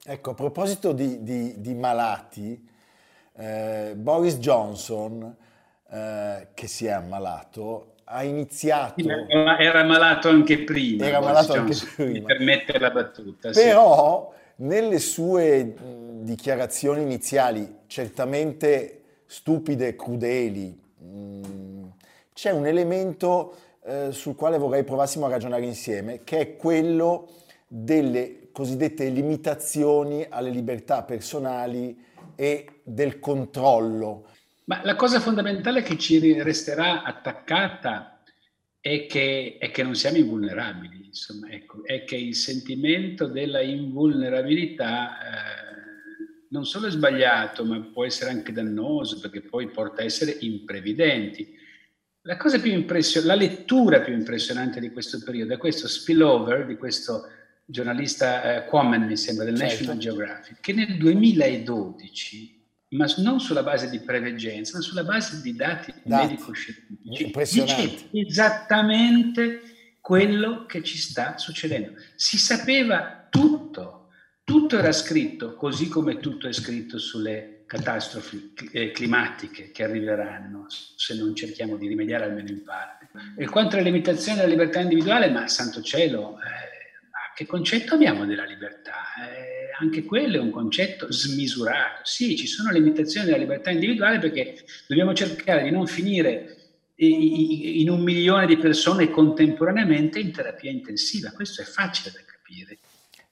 Ecco, 0.02 0.30
a 0.30 0.34
proposito 0.34 0.94
di, 0.94 1.22
di, 1.22 1.60
di 1.60 1.74
malati, 1.74 2.70
eh, 3.36 3.94
Boris 3.96 4.38
Johnson, 4.38 5.36
eh, 5.90 6.48
che 6.54 6.66
si 6.66 6.86
è 6.86 6.90
ammalato, 6.90 7.94
ha 8.04 8.22
iniziato... 8.24 9.02
Era 9.28 9.84
malato 9.84 10.28
anche 10.28 10.64
prima. 10.64 11.06
Era 11.06 11.20
malato 11.20 11.52
anche 11.54 11.76
prima. 11.94 12.10
Mi 12.10 12.22
permette 12.22 12.78
la 12.78 12.90
battuta. 12.90 13.50
Però 13.50 14.32
sì. 14.32 14.62
nelle 14.64 14.98
sue 14.98 15.74
dichiarazioni 16.20 17.02
iniziali, 17.02 17.80
certamente 17.86 19.02
stupide 19.26 19.88
e 19.88 19.96
crudeli, 19.96 20.78
mh, 20.98 21.88
c'è 22.34 22.50
un 22.50 22.66
elemento 22.66 23.54
eh, 23.84 24.12
sul 24.12 24.34
quale 24.34 24.58
vorrei 24.58 24.84
provassimo 24.84 25.26
a 25.26 25.30
ragionare 25.30 25.64
insieme, 25.64 26.22
che 26.24 26.38
è 26.38 26.56
quello 26.56 27.28
delle 27.66 28.50
cosiddette 28.52 29.08
limitazioni 29.08 30.26
alle 30.28 30.50
libertà 30.50 31.02
personali 31.02 32.10
e 32.42 32.80
del 32.82 33.20
controllo. 33.20 34.28
Ma 34.64 34.80
la 34.82 34.96
cosa 34.96 35.20
fondamentale 35.20 35.82
che 35.82 35.96
ci 35.96 36.42
resterà 36.42 37.04
attaccata 37.04 38.20
è 38.80 39.06
che, 39.06 39.58
è 39.60 39.70
che 39.70 39.84
non 39.84 39.94
siamo 39.94 40.16
invulnerabili, 40.16 41.06
insomma, 41.06 41.50
ecco, 41.50 41.84
è 41.84 42.02
che 42.02 42.16
il 42.16 42.34
sentimento 42.34 43.28
della 43.28 43.60
invulnerabilità 43.60 45.18
eh, 45.18 46.40
non 46.48 46.64
solo 46.64 46.88
è 46.88 46.90
sbagliato, 46.90 47.64
ma 47.64 47.80
può 47.80 48.04
essere 48.04 48.30
anche 48.30 48.50
dannoso 48.50 49.20
perché 49.20 49.42
poi 49.42 49.68
porta 49.68 50.02
a 50.02 50.04
essere 50.04 50.36
imprevidenti. 50.40 51.56
la 52.22 52.36
più 52.36 52.72
impressionante, 52.72 53.36
la 53.36 53.40
lettura 53.40 54.00
più 54.00 54.14
impressionante 54.14 54.80
di 54.80 54.90
questo 54.90 55.22
periodo 55.24 55.54
è 55.54 55.58
questo 55.58 55.86
spillover 55.86 56.66
di 56.66 56.76
questo 56.76 57.22
giornalista 57.72 58.62
eh, 58.62 58.66
Quammen, 58.66 59.02
mi 59.02 59.16
sembra, 59.16 59.44
del 59.44 59.56
certo. 59.56 59.72
National 59.72 59.98
Geographic, 59.98 60.60
che 60.60 60.72
nel 60.72 60.96
2012 60.96 62.60
ma 62.92 63.06
non 63.18 63.40
sulla 63.40 63.62
base 63.62 63.88
di 63.88 64.00
preveggenza, 64.00 64.76
ma 64.76 64.82
sulla 64.82 65.04
base 65.04 65.40
di 65.40 65.56
dati, 65.56 65.92
dati. 66.04 66.26
medico-scientifici, 66.26 67.62
dice 67.62 68.08
esattamente 68.12 69.62
quello 70.00 70.66
che 70.66 70.82
ci 70.82 70.98
sta 70.98 71.38
succedendo. 71.38 71.94
Si 72.16 72.36
sapeva 72.36 73.26
tutto, 73.30 74.08
tutto 74.44 74.78
era 74.78 74.92
scritto, 74.92 75.54
così 75.54 75.88
come 75.88 76.18
tutto 76.18 76.48
è 76.48 76.52
scritto 76.52 76.98
sulle 76.98 77.62
catastrofi 77.66 78.52
eh, 78.72 78.90
climatiche 78.90 79.70
che 79.70 79.84
arriveranno 79.84 80.66
se 80.68 81.14
non 81.14 81.34
cerchiamo 81.34 81.76
di 81.76 81.88
rimediare 81.88 82.24
almeno 82.24 82.50
in 82.50 82.62
parte. 82.62 83.08
E 83.36 83.46
quanto 83.46 83.76
alle 83.76 83.84
limitazioni 83.84 84.38
della 84.38 84.50
libertà 84.50 84.80
individuale, 84.80 85.30
ma 85.30 85.48
santo 85.48 85.80
cielo, 85.80 86.36
eh, 86.40 86.71
che 87.42 87.46
concetto 87.46 87.94
abbiamo 87.94 88.24
della 88.24 88.44
libertà? 88.44 88.92
Eh, 89.28 89.72
anche 89.80 90.04
quello 90.04 90.36
è 90.36 90.40
un 90.40 90.50
concetto 90.50 91.10
smisurato. 91.10 92.00
Sì, 92.04 92.36
ci 92.36 92.46
sono 92.46 92.70
limitazioni 92.70 93.26
della 93.26 93.38
libertà 93.38 93.70
individuale 93.70 94.18
perché 94.18 94.64
dobbiamo 94.86 95.12
cercare 95.12 95.64
di 95.64 95.70
non 95.70 95.86
finire 95.86 96.56
in 96.96 97.90
un 97.90 98.00
milione 98.00 98.46
di 98.46 98.56
persone 98.56 99.10
contemporaneamente 99.10 100.20
in 100.20 100.30
terapia 100.30 100.70
intensiva. 100.70 101.32
Questo 101.32 101.62
è 101.62 101.64
facile 101.64 102.12
da 102.12 102.20
capire. 102.24 102.78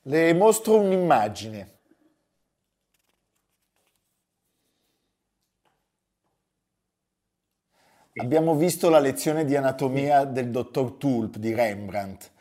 Le 0.02 0.34
mostro 0.34 0.80
un'immagine. 0.80 1.78
Abbiamo 8.14 8.56
visto 8.56 8.90
la 8.90 8.98
lezione 8.98 9.44
di 9.44 9.54
anatomia 9.54 10.24
del 10.24 10.50
dottor 10.50 10.92
Tulp 10.94 11.36
di 11.36 11.54
Rembrandt. 11.54 12.32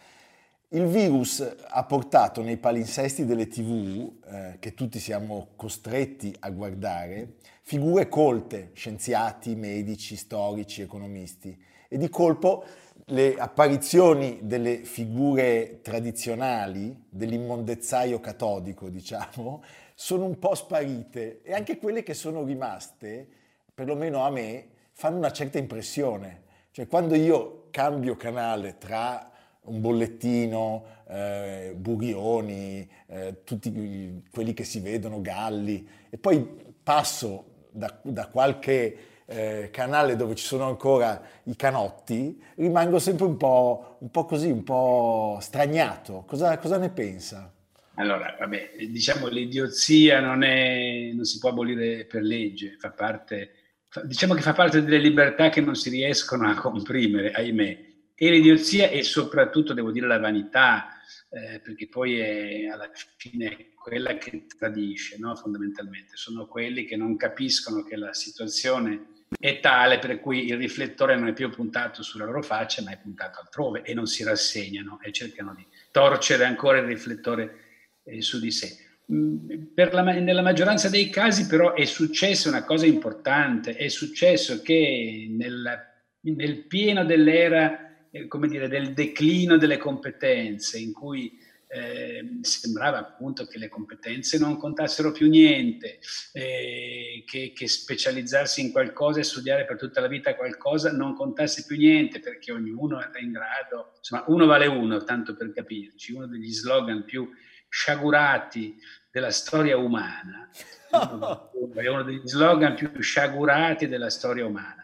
Il 0.71 0.85
virus 0.85 1.43
ha 1.67 1.83
portato 1.85 2.43
nei 2.43 2.57
palinsesti 2.57 3.25
delle 3.25 3.47
tv, 3.47 4.11
eh, 4.23 4.57
che 4.59 4.75
tutti 4.75 4.99
siamo 4.99 5.47
costretti 5.55 6.31
a 6.41 6.51
guardare, 6.51 7.37
figure 7.63 8.07
colte, 8.07 8.69
scienziati, 8.73 9.55
medici, 9.55 10.15
storici, 10.15 10.83
economisti, 10.83 11.59
e 11.87 11.97
di 11.97 12.07
colpo 12.09 12.63
le 13.05 13.33
apparizioni 13.37 14.41
delle 14.43 14.83
figure 14.83 15.79
tradizionali, 15.81 17.05
dell'immondezzaio 17.09 18.19
catodico, 18.19 18.89
diciamo, 18.93 19.63
sono 19.95 20.25
un 20.25 20.37
po' 20.37 20.53
sparite 20.53 21.41
e 21.41 21.51
anche 21.51 21.79
quelle 21.79 22.03
che 22.03 22.13
sono 22.13 22.43
rimaste, 22.43 23.27
perlomeno 23.73 24.23
a 24.23 24.29
me, 24.29 24.67
fanno 24.91 25.17
una 25.17 25.31
certa 25.31 25.57
impressione. 25.57 26.43
Cioè 26.69 26.87
quando 26.87 27.15
io 27.15 27.69
cambio 27.71 28.15
canale 28.15 28.77
tra 28.77 29.28
un 29.61 29.81
bollettino, 29.81 30.85
eh, 31.07 31.73
Burioni, 31.75 32.87
eh, 33.07 33.43
tutti 33.43 34.23
quelli 34.31 34.53
che 34.53 34.63
si 34.63 34.79
vedono, 34.79 35.21
Galli, 35.21 35.87
e 36.09 36.17
poi 36.17 36.45
passo 36.81 37.67
da, 37.71 37.99
da 38.03 38.27
qualche 38.27 38.97
eh, 39.25 39.69
canale 39.71 40.15
dove 40.15 40.35
ci 40.35 40.45
sono 40.45 40.65
ancora 40.65 41.21
i 41.43 41.55
canotti, 41.55 42.41
rimango 42.55 42.99
sempre 42.99 43.25
un 43.25 43.37
po', 43.37 43.97
un 43.99 44.09
po 44.09 44.25
così, 44.25 44.49
un 44.49 44.63
po' 44.63 45.37
stragnato. 45.41 46.23
Cosa, 46.25 46.57
cosa, 46.57 46.77
ne 46.77 46.89
pensa? 46.89 47.53
Allora, 47.95 48.35
vabbè, 48.39 48.71
diciamo 48.89 49.27
l'idiozia 49.27 50.19
non, 50.19 50.41
è, 50.43 51.11
non 51.13 51.25
si 51.25 51.37
può 51.37 51.49
abolire 51.49 52.05
per 52.05 52.23
legge, 52.23 52.77
fa 52.79 52.91
parte, 52.91 53.51
fa, 53.87 54.01
diciamo 54.01 54.33
che 54.33 54.41
fa 54.41 54.53
parte 54.53 54.81
delle 54.81 54.97
libertà 54.99 55.49
che 55.49 55.61
non 55.61 55.75
si 55.75 55.89
riescono 55.89 56.49
a 56.49 56.55
comprimere, 56.55 57.31
ahimè 57.31 57.88
e 58.21 58.29
l'idiozia 58.29 58.89
e 58.89 59.01
soprattutto, 59.01 59.73
devo 59.73 59.91
dire, 59.91 60.05
la 60.05 60.19
vanità, 60.19 60.99
eh, 61.29 61.61
perché 61.61 61.87
poi 61.87 62.19
è 62.19 62.67
alla 62.67 62.91
fine 63.15 63.69
quella 63.75 64.17
che 64.17 64.45
tradisce, 64.57 65.17
no? 65.17 65.33
fondamentalmente. 65.35 66.17
Sono 66.17 66.45
quelli 66.45 66.83
che 66.83 66.97
non 66.97 67.15
capiscono 67.15 67.81
che 67.81 67.95
la 67.95 68.13
situazione 68.13 69.07
è 69.39 69.61
tale 69.61 69.99
per 69.99 70.19
cui 70.19 70.47
il 70.47 70.57
riflettore 70.57 71.15
non 71.15 71.29
è 71.29 71.33
più 71.33 71.49
puntato 71.49 72.03
sulla 72.03 72.25
loro 72.25 72.41
faccia, 72.41 72.81
ma 72.81 72.91
è 72.91 72.97
puntato 72.97 73.39
altrove 73.39 73.83
e 73.83 73.93
non 73.93 74.05
si 74.05 74.25
rassegnano 74.25 74.99
e 75.01 75.13
cercano 75.13 75.55
di 75.55 75.65
torcere 75.89 76.43
ancora 76.43 76.79
il 76.79 76.87
riflettore 76.87 77.59
eh, 78.03 78.21
su 78.21 78.37
di 78.37 78.51
sé. 78.51 78.85
Mm, 79.13 79.49
la, 79.75 80.01
nella 80.01 80.41
maggioranza 80.41 80.89
dei 80.89 81.09
casi 81.09 81.47
però 81.47 81.73
è 81.73 81.85
successa 81.85 82.49
una 82.49 82.65
cosa 82.65 82.85
importante, 82.85 83.77
è 83.77 83.87
successo 83.87 84.61
che 84.61 85.25
nel, 85.29 85.79
nel 86.19 86.65
pieno 86.65 87.05
dell'era 87.05 87.87
come 88.27 88.47
dire, 88.47 88.67
del 88.67 88.93
declino 88.93 89.57
delle 89.57 89.77
competenze, 89.77 90.79
in 90.79 90.93
cui 90.93 91.37
eh, 91.71 92.39
sembrava 92.41 92.97
appunto 92.97 93.45
che 93.45 93.59
le 93.59 93.69
competenze 93.69 94.39
non 94.39 94.57
contassero 94.57 95.11
più 95.11 95.29
niente, 95.29 95.99
eh, 96.33 97.23
che, 97.25 97.53
che, 97.55 97.67
specializzarsi 97.67 98.61
in 98.61 98.71
qualcosa 98.71 99.19
e 99.19 99.23
studiare 99.23 99.65
per 99.65 99.77
tutta 99.77 100.01
la 100.01 100.07
vita 100.07 100.35
qualcosa 100.35 100.91
non 100.91 101.13
contasse 101.13 101.65
più 101.65 101.77
niente, 101.77 102.19
perché 102.19 102.51
ognuno 102.51 102.99
era 102.99 103.19
in 103.19 103.31
grado, 103.31 103.93
insomma, 103.97 104.23
uno 104.27 104.47
vale 104.47 104.65
uno, 104.65 105.03
tanto 105.03 105.35
per 105.35 105.51
capirci, 105.53 106.13
uno 106.13 106.25
degli 106.25 106.51
slogan 106.51 107.03
più 107.05 107.29
sciagurati 107.69 108.75
della 109.11 109.31
storia 109.31 109.77
umana, 109.77 110.49
è 111.75 111.87
uno 111.87 112.01
degli 112.01 112.27
slogan 112.27 112.73
più 112.73 112.91
sciagurati 112.99 113.87
della 113.87 114.09
storia 114.09 114.45
umana 114.45 114.78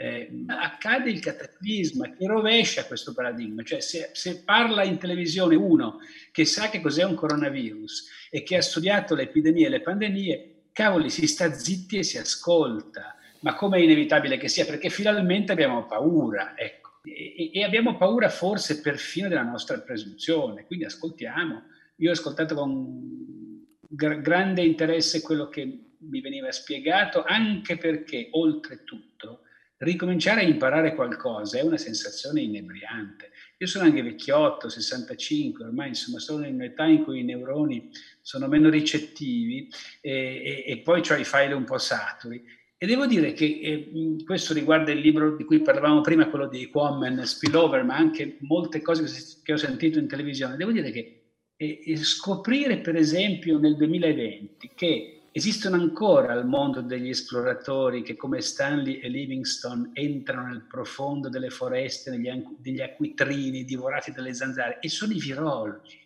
eh, 0.00 0.30
accade 0.46 1.10
il 1.10 1.18
cataclisma 1.18 2.12
che 2.12 2.24
rovescia 2.28 2.84
questo 2.84 3.12
paradigma, 3.12 3.64
cioè 3.64 3.80
se, 3.80 4.10
se, 4.12 4.44
parla 4.44 4.84
in 4.84 4.96
televisione 4.96 5.56
uno 5.56 5.98
che 6.30 6.44
sa 6.44 6.70
che 6.70 6.80
cos'è 6.80 7.02
un 7.02 7.16
coronavirus 7.16 8.28
e 8.30 8.44
che 8.44 8.56
ha 8.56 8.62
studiato 8.62 9.16
le 9.16 9.22
epidemie 9.22 9.66
e 9.66 9.70
le 9.70 9.80
pandemie, 9.80 10.54
cavoli, 10.70 11.10
si 11.10 11.26
sta 11.26 11.52
zitti 11.52 11.98
e 11.98 12.04
si 12.04 12.16
ascolta, 12.16 13.16
ma 13.40 13.56
come 13.56 13.78
è 13.78 13.80
inevitabile 13.80 14.36
che 14.36 14.46
sia, 14.46 14.64
perché 14.64 14.88
finalmente 14.88 15.50
abbiamo 15.50 15.84
paura, 15.86 16.56
ecco, 16.56 17.00
e, 17.02 17.50
e 17.52 17.64
abbiamo 17.64 17.96
paura 17.96 18.28
forse 18.28 18.80
perfino 18.80 19.26
della 19.26 19.42
nostra 19.42 19.80
presunzione, 19.80 20.64
quindi 20.64 20.84
ascoltiamo. 20.84 21.64
Io 21.96 22.10
ho 22.10 22.12
ascoltato 22.12 22.54
con 22.54 23.66
gr- 23.80 24.20
grande 24.20 24.62
interesse 24.62 25.22
quello 25.22 25.48
che 25.48 25.64
mi 25.98 26.20
veniva 26.20 26.52
spiegato, 26.52 27.24
anche 27.24 27.76
perché 27.76 28.28
oltretutto 28.30 29.42
ricominciare 29.78 30.40
a 30.40 30.44
imparare 30.44 30.94
qualcosa 30.94 31.58
è 31.58 31.62
una 31.62 31.76
sensazione 31.76 32.40
inebriante. 32.40 33.30
Io 33.58 33.66
sono 33.66 33.84
anche 33.84 34.02
vecchiotto, 34.02 34.68
65, 34.68 35.64
ormai 35.64 35.88
insomma 35.88 36.18
sono 36.18 36.46
in 36.46 36.54
un'età 36.54 36.84
in 36.84 37.04
cui 37.04 37.20
i 37.20 37.24
neuroni 37.24 37.90
sono 38.20 38.48
meno 38.48 38.68
ricettivi 38.68 39.68
e, 40.00 40.12
e, 40.12 40.64
e 40.66 40.78
poi 40.78 41.02
ho 41.08 41.14
i 41.14 41.24
file 41.24 41.54
un 41.54 41.64
po' 41.64 41.78
saturi. 41.78 42.56
E 42.80 42.86
devo 42.86 43.06
dire 43.06 43.32
che 43.32 43.44
eh, 43.44 44.22
questo 44.24 44.54
riguarda 44.54 44.92
il 44.92 45.00
libro 45.00 45.34
di 45.34 45.42
cui 45.42 45.60
parlavamo 45.60 46.00
prima, 46.00 46.28
quello 46.28 46.46
di 46.46 46.66
Quammen, 46.66 47.24
Spillover, 47.24 47.82
ma 47.82 47.96
anche 47.96 48.36
molte 48.42 48.80
cose 48.82 49.40
che 49.42 49.52
ho 49.52 49.56
sentito 49.56 49.98
in 49.98 50.06
televisione. 50.06 50.56
Devo 50.56 50.70
dire 50.70 50.92
che 50.92 51.18
eh, 51.56 51.96
scoprire, 51.96 52.78
per 52.78 52.94
esempio, 52.94 53.58
nel 53.58 53.74
2020 53.74 54.70
che 54.76 55.17
Esistono 55.38 55.76
ancora 55.76 56.32
al 56.32 56.48
mondo 56.48 56.80
degli 56.80 57.10
esploratori 57.10 58.02
che 58.02 58.16
come 58.16 58.40
Stanley 58.40 58.98
e 58.98 59.08
Livingstone 59.08 59.90
entrano 59.92 60.48
nel 60.48 60.66
profondo 60.66 61.28
delle 61.28 61.48
foreste, 61.48 62.10
negli, 62.10 62.80
acquitrini 62.80 63.62
divorati 63.62 64.10
dalle 64.10 64.34
zanzare 64.34 64.80
e 64.80 64.88
sono 64.88 65.12
i 65.12 65.20
virologi. 65.20 66.04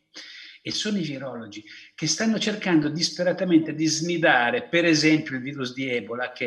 E 0.61 0.71
sono 0.71 0.99
i 0.99 1.03
virologi 1.03 1.65
che 1.95 2.07
stanno 2.09 2.39
cercando 2.39 2.91
disperatamente 2.91 3.75
di 3.75 3.87
snidare, 3.87 4.65
per 4.65 4.85
esempio, 4.85 5.37
il 5.37 5.43
virus 5.43 5.73
di 5.73 5.89
Ebola 5.89 6.31
che 6.33 6.45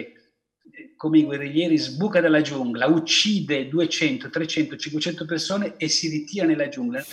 eh, 0.71 0.93
come 0.95 1.17
i 1.17 1.23
guerriglieri 1.23 1.79
sbuca 1.79 2.21
dalla 2.21 2.41
giungla, 2.41 2.85
uccide 2.85 3.67
200, 3.67 4.29
300, 4.29 4.75
500 4.75 5.25
persone 5.25 5.73
e 5.77 5.87
si 5.87 6.07
ritira 6.07 6.45
nella 6.45 6.69
giungla. 6.69 7.03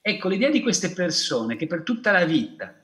Ecco, 0.00 0.28
l'idea 0.28 0.50
di 0.50 0.60
queste 0.60 0.90
persone 0.90 1.54
che 1.54 1.68
per 1.68 1.84
tutta 1.84 2.10
la 2.10 2.24
vita 2.24 2.79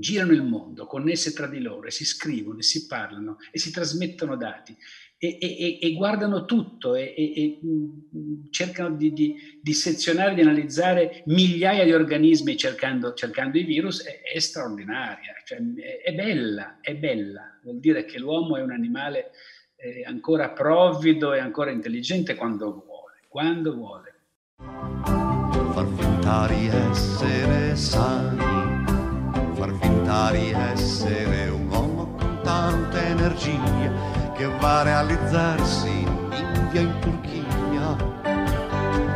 girano 0.00 0.32
il 0.32 0.42
mondo 0.42 0.86
connesse 0.86 1.32
tra 1.32 1.46
di 1.46 1.60
loro 1.60 1.86
e 1.86 1.90
si 1.90 2.04
scrivono 2.04 2.58
e 2.58 2.62
si 2.62 2.86
parlano 2.86 3.36
e 3.52 3.58
si 3.58 3.70
trasmettono 3.70 4.36
dati 4.36 4.76
e, 5.22 5.36
e, 5.38 5.78
e 5.82 5.92
guardano 5.92 6.46
tutto 6.46 6.94
e, 6.94 7.60
mm, 7.62 8.48
cercano 8.48 8.96
di, 8.96 9.12
di, 9.12 9.36
di, 9.60 9.72
sezionare, 9.74 10.34
di 10.34 10.40
analizzare 10.40 11.22
migliaia 11.26 11.84
di 11.84 11.92
organismi 11.92 12.56
cercando, 12.56 13.12
cercando 13.12 13.58
i 13.58 13.64
virus, 13.64 14.02
è, 14.02 14.22
è 14.22 14.38
straordinaria, 14.38 15.34
cioè, 15.44 15.58
è, 15.58 16.00
è, 16.08 16.14
bella, 16.14 16.78
è 16.80 16.94
bella, 16.96 17.58
vuol 17.62 17.80
dire 17.80 18.06
che 18.06 18.18
l'uomo 18.18 18.56
è 18.56 18.62
un 18.62 18.72
animale 18.72 19.32
eh, 19.76 20.04
ancora 20.06 20.52
provvido 20.52 21.34
e 21.34 21.38
ancora 21.38 21.70
intelligente 21.70 22.34
quando 22.34 22.72
vuole, 22.72 23.20
quando 23.28 23.74
vuole. 23.74 24.14
Far 26.22 26.50
essere 26.52 27.76
sani 27.76 28.49
far 29.60 29.76
finta 29.78 30.30
di 30.30 30.52
essere 30.72 31.50
un 31.50 31.68
uomo 31.68 32.14
con 32.16 32.40
tanta 32.42 32.98
energia 33.08 34.32
che 34.34 34.46
va 34.58 34.80
a 34.80 34.82
realizzarsi 34.84 36.00
in 36.00 36.68
via 36.72 36.80
in 36.80 36.98
Turchia. 37.00 37.96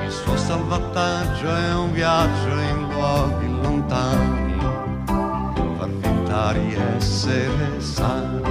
Il 0.04 0.10
suo 0.10 0.36
salvataggio 0.36 1.48
è 1.48 1.74
un 1.74 1.92
viaggio 1.92 2.58
in 2.58 2.88
luoghi 2.90 3.48
lontani, 3.62 4.58
far 5.78 5.90
finta 6.02 6.52
di 6.52 6.74
essere 6.94 7.80
sani, 7.80 8.42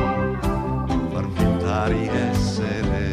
far 1.11 1.27
finta 1.35 1.87
di 1.89 2.07
essere 2.07 3.03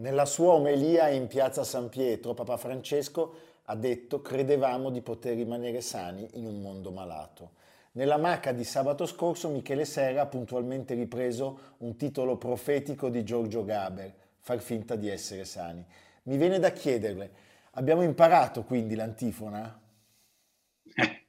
Nella 0.00 0.24
sua 0.24 0.54
omelia 0.54 1.08
in 1.08 1.26
piazza 1.26 1.64
San 1.64 1.88
Pietro, 1.88 2.32
Papa 2.32 2.56
Francesco 2.56 3.34
ha 3.70 3.74
detto 3.74 4.22
credevamo 4.22 4.90
di 4.90 5.02
poter 5.02 5.36
rimanere 5.36 5.80
sani 5.80 6.26
in 6.34 6.46
un 6.46 6.60
mondo 6.60 6.90
malato. 6.90 7.52
Nella 7.92 8.16
Maca 8.16 8.52
di 8.52 8.64
sabato 8.64 9.04
scorso 9.06 9.50
Michele 9.50 9.84
Serra 9.84 10.22
ha 10.22 10.26
puntualmente 10.26 10.94
ripreso 10.94 11.74
un 11.78 11.96
titolo 11.96 12.36
profetico 12.36 13.08
di 13.10 13.24
Giorgio 13.24 13.64
Gaber, 13.64 14.14
far 14.40 14.60
finta 14.60 14.96
di 14.96 15.08
essere 15.08 15.44
sani. 15.44 15.84
Mi 16.24 16.36
viene 16.38 16.58
da 16.58 16.70
chiederle, 16.70 17.30
abbiamo 17.72 18.02
imparato 18.02 18.62
quindi 18.62 18.94
l'antifona? 18.94 19.80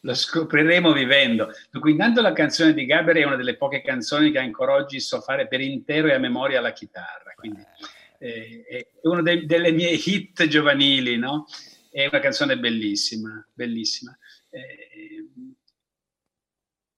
Lo 0.00 0.14
scopriremo 0.14 0.92
vivendo. 0.92 1.50
Dunque, 1.70 1.92
intanto 1.92 2.20
la 2.20 2.32
canzone 2.32 2.74
di 2.74 2.84
Gaber 2.84 3.16
è 3.16 3.24
una 3.24 3.36
delle 3.36 3.56
poche 3.56 3.80
canzoni 3.80 4.32
che 4.32 4.38
ancora 4.38 4.74
oggi 4.74 5.00
so 5.00 5.20
fare 5.20 5.46
per 5.46 5.60
intero 5.60 6.08
e 6.08 6.14
a 6.14 6.18
memoria 6.18 6.58
alla 6.58 6.72
chitarra. 6.72 7.32
Quindi 7.36 7.60
eh, 7.60 7.86
è 8.20 8.86
una 9.02 9.22
de- 9.22 9.46
delle 9.46 9.72
mie 9.72 9.92
hit 9.92 10.46
giovanili, 10.46 11.16
no? 11.16 11.46
È 11.90 12.06
una 12.06 12.20
canzone 12.20 12.58
bellissima, 12.58 13.44
bellissima. 13.54 14.16
Eh, 14.50 15.26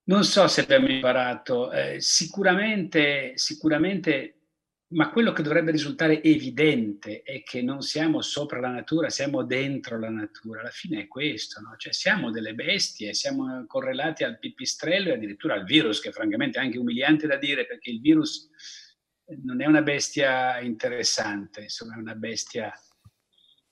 non 0.05 0.25
so 0.25 0.47
se 0.49 0.61
abbiamo 0.61 0.89
imparato, 0.89 1.71
eh, 1.71 2.01
sicuramente, 2.01 3.31
sicuramente, 3.35 4.39
ma 4.89 5.09
quello 5.11 5.31
che 5.31 5.43
dovrebbe 5.43 5.71
risultare 5.71 6.21
evidente 6.21 7.21
è 7.21 7.41
che 7.41 7.61
non 7.61 7.81
siamo 7.81 8.21
sopra 8.21 8.59
la 8.59 8.69
natura, 8.69 9.09
siamo 9.09 9.45
dentro 9.45 9.97
la 9.97 10.09
natura. 10.09 10.59
Alla 10.59 10.69
fine 10.71 11.03
è 11.03 11.07
questo, 11.07 11.61
no? 11.61 11.75
Cioè 11.77 11.93
siamo 11.93 12.31
delle 12.31 12.53
bestie, 12.53 13.13
siamo 13.13 13.65
correlati 13.65 14.25
al 14.25 14.39
pipistrello 14.39 15.09
e 15.09 15.13
addirittura 15.13 15.53
al 15.53 15.63
virus, 15.63 16.01
che 16.01 16.11
francamente 16.11 16.59
è 16.59 16.63
anche 16.63 16.77
umiliante 16.77 17.27
da 17.27 17.37
dire 17.37 17.65
perché 17.65 17.91
il 17.91 18.01
virus 18.01 18.49
non 19.43 19.61
è 19.61 19.65
una 19.65 19.81
bestia 19.81 20.59
interessante, 20.59 21.61
insomma 21.61 21.95
è 21.95 21.97
una 21.97 22.15
bestia 22.15 22.73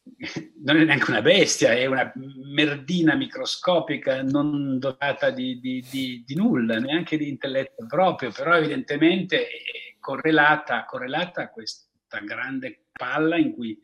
non 0.64 0.78
è 0.78 0.84
neanche 0.84 1.12
una 1.12 1.22
bestia, 1.22 1.74
è 1.74 1.86
una 1.86 2.12
merdina 2.16 3.16
microscopica 3.16 4.22
non 4.24 4.80
dotata 4.80 5.30
di, 5.30 5.60
di, 5.60 5.86
di, 5.90 6.24
di 6.26 6.36
nulla, 6.36 6.80
neanche 6.80 7.18
di 7.18 7.30
intelletto 7.30 7.86
proprio, 7.88 8.32
però 8.32 8.56
evidentemente 8.56 9.48
è 9.48 9.96
correlata, 10.00 10.86
correlata 10.86 11.44
a 11.44 11.50
questa 11.50 12.20
grande 12.26 12.88
palla 12.92 13.38
in 13.38 13.54
cui 13.54 13.80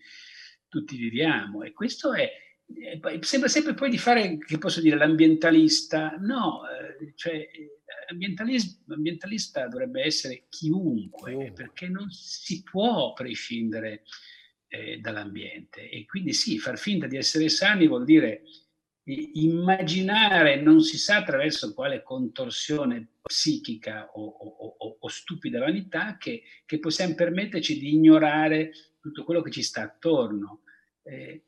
tutti 0.67 0.97
viviamo. 0.97 1.63
E 1.63 1.71
questo 1.73 2.13
è, 2.13 2.29
sembra 3.21 3.49
sempre 3.49 3.73
poi 3.73 3.89
di 3.89 3.97
fare, 3.97 4.37
che 4.37 4.57
posso 4.57 4.81
dire, 4.81 4.97
l'ambientalista. 4.97 6.15
No, 6.19 6.63
eh, 6.67 7.13
cioè, 7.15 7.47
l'ambientalista 8.85 9.67
dovrebbe 9.67 10.03
essere 10.03 10.45
chiunque, 10.49 11.31
chiunque, 11.31 11.51
perché 11.51 11.87
non 11.87 12.09
si 12.09 12.63
può 12.63 13.13
prescindere 13.13 14.03
eh, 14.67 14.99
dall'ambiente. 14.99 15.89
E 15.89 16.05
quindi 16.05 16.33
sì, 16.33 16.59
far 16.59 16.77
finta 16.77 17.07
di 17.07 17.17
essere 17.17 17.49
sani 17.49 17.87
vuol 17.87 18.05
dire 18.05 18.43
immaginare, 19.09 20.61
non 20.61 20.81
si 20.81 20.97
sa 20.97 21.17
attraverso 21.17 21.73
quale 21.73 22.03
contorsione 22.03 23.19
psichica 23.21 24.09
o, 24.13 24.25
o, 24.25 24.75
o, 24.77 24.97
o 24.99 25.07
stupida 25.07 25.59
vanità, 25.59 26.17
che, 26.17 26.43
che, 26.65 26.79
possiamo 26.79 27.15
permetterci 27.15 27.79
di 27.79 27.93
ignorare 27.93 28.71
tutto 28.99 29.23
quello 29.23 29.41
che 29.41 29.51
ci 29.51 29.63
sta 29.63 29.83
attorno. 29.83 30.63
Eh, 31.03 31.43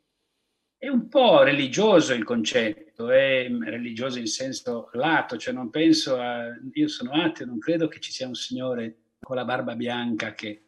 è 0.77 0.87
un 0.87 1.09
po' 1.09 1.43
religioso 1.43 2.13
il 2.13 2.23
concetto, 2.23 2.88
è 3.07 3.47
religioso 3.49 4.19
in 4.19 4.27
senso 4.27 4.89
lato, 4.93 5.37
cioè 5.37 5.53
non 5.53 5.69
penso 5.69 6.19
a... 6.19 6.45
Io 6.73 6.87
sono 6.87 7.11
ateo, 7.11 7.45
non 7.45 7.59
credo 7.59 7.87
che 7.87 7.99
ci 7.99 8.11
sia 8.11 8.27
un 8.27 8.35
signore 8.35 8.97
con 9.19 9.35
la 9.35 9.45
barba 9.45 9.75
bianca 9.75 10.33
che 10.33 10.63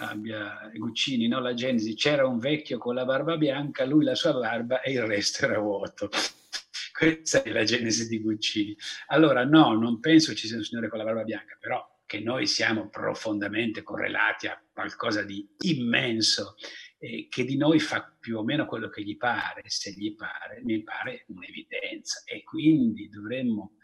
abbia 0.00 0.70
Guccini, 0.74 1.28
no? 1.28 1.40
la 1.40 1.54
Genesi, 1.54 1.94
c'era 1.94 2.26
un 2.26 2.38
vecchio 2.38 2.78
con 2.78 2.94
la 2.94 3.04
barba 3.04 3.36
bianca, 3.36 3.84
lui 3.84 4.04
la 4.04 4.14
sua 4.14 4.32
barba 4.32 4.80
e 4.80 4.92
il 4.92 5.02
resto 5.02 5.44
era 5.46 5.58
vuoto. 5.58 6.10
Questa 6.92 7.42
è 7.42 7.50
la 7.50 7.64
Genesi 7.64 8.08
di 8.08 8.20
Guccini. 8.20 8.76
Allora 9.06 9.44
no, 9.44 9.72
non 9.74 10.00
penso 10.00 10.34
ci 10.34 10.46
sia 10.46 10.56
un 10.56 10.64
signore 10.64 10.88
con 10.88 10.98
la 10.98 11.04
barba 11.04 11.24
bianca, 11.24 11.56
però 11.58 11.82
che 12.04 12.18
noi 12.18 12.46
siamo 12.46 12.88
profondamente 12.88 13.82
correlati 13.82 14.48
a 14.48 14.60
qualcosa 14.72 15.22
di 15.22 15.48
immenso 15.60 16.56
eh, 17.02 17.28
che 17.30 17.44
di 17.44 17.56
noi 17.56 17.80
fa 17.80 18.14
più 18.20 18.36
o 18.36 18.44
meno 18.44 18.66
quello 18.66 18.90
che 18.90 19.02
gli 19.02 19.16
pare, 19.16 19.62
se 19.64 19.90
gli 19.92 20.14
pare, 20.14 20.60
mi 20.62 20.82
pare 20.82 21.24
un'evidenza 21.28 22.22
e 22.26 22.44
quindi 22.44 23.08
dovremmo 23.08 23.76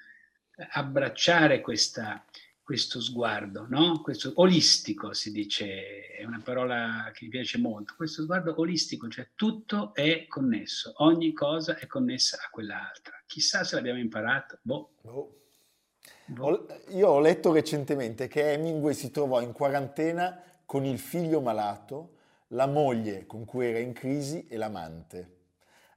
abbracciare 0.73 1.63
questa, 1.63 2.25
questo 2.63 3.01
sguardo, 3.01 3.67
no? 3.69 4.03
questo 4.03 4.33
olistico 4.37 5.15
si 5.15 5.33
dice, 5.33 6.09
è 6.09 6.25
una 6.25 6.41
parola 6.45 7.11
che 7.15 7.25
mi 7.25 7.31
piace 7.31 7.57
molto, 7.59 7.95
questo 7.97 8.23
sguardo 8.23 8.55
olistico, 8.61 9.09
cioè 9.09 9.31
tutto 9.35 9.95
è 9.95 10.27
connesso, 10.27 10.93
ogni 10.97 11.33
cosa 11.33 11.79
è 11.79 11.87
connessa 11.87 12.37
a 12.45 12.51
quell'altra. 12.51 13.23
Chissà 13.27 13.65
se 13.65 13.77
l'abbiamo 13.77 13.99
imparato, 13.99 14.59
boh. 14.61 14.91
boh. 15.01 15.41
boh. 16.27 16.67
Io 16.89 17.09
ho 17.09 17.21
letto 17.21 17.51
recentemente 17.51 18.29
che 18.29 18.53
Hemingway 18.53 18.93
si 18.93 19.11
trovò 19.11 19.41
in 19.41 19.53
quarantena 19.53 20.43
con 20.67 20.85
il 20.85 20.99
figlio 20.99 21.41
malato, 21.41 22.16
la 22.49 22.67
moglie 22.67 23.27
con 23.27 23.45
cui 23.45 23.67
era 23.67 23.79
in 23.79 23.93
crisi 23.93 24.47
e 24.49 24.57
l'amante. 24.57 25.35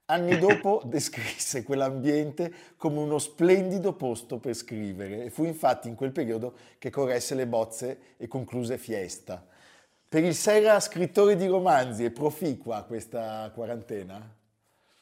Anni 0.05 0.37
dopo 0.39 0.81
descrisse 0.87 1.63
quell'ambiente 1.63 2.51
come 2.77 2.99
uno 2.99 3.19
splendido 3.19 3.93
posto 3.93 4.39
per 4.39 4.55
scrivere 4.55 5.25
e 5.25 5.29
fu 5.29 5.43
infatti 5.43 5.87
in 5.87 5.95
quel 5.95 6.11
periodo 6.11 6.55
che 6.77 6.89
corresse 6.89 7.35
le 7.35 7.45
bozze 7.45 7.99
e 8.17 8.27
concluse 8.27 8.77
Fiesta. 8.77 9.45
Per 10.07 10.23
il 10.23 10.33
Serra 10.33 10.79
scrittore 10.79 11.35
di 11.35 11.45
romanzi 11.45 12.03
è 12.03 12.09
proficua 12.09 12.83
questa 12.83 13.51
quarantena? 13.53 14.37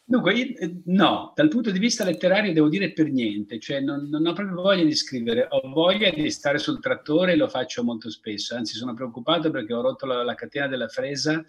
Dunque, 0.10 0.56
eh, 0.56 0.82
no, 0.86 1.34
dal 1.36 1.50
punto 1.50 1.70
di 1.70 1.80
vista 1.80 2.06
letterario 2.06 2.54
devo 2.54 2.70
dire 2.70 2.94
per 2.94 3.12
niente, 3.12 3.60
cioè 3.60 3.82
non, 3.82 4.08
non, 4.08 4.26
ho 4.26 4.32
proprio 4.32 4.56
voglia 4.62 4.86
di 4.86 4.96
scrivere, 4.96 5.48
ho 5.50 5.68
voglia 5.68 6.10
di 6.12 6.32
stare 6.32 6.60
sul 6.60 6.80
trattore 6.80 7.34
e 7.34 7.36
lo 7.36 7.50
faccio 7.50 7.84
molto 7.84 8.10
spesso, 8.10 8.56
anzi 8.56 8.78
sono 8.78 8.94
preoccupato 8.94 9.52
perché 9.52 9.74
ho 9.74 9.82
rotto 9.82 10.06
la, 10.06 10.24
la 10.24 10.34
catena 10.34 10.70
della 10.70 10.88
fresa 10.88 11.44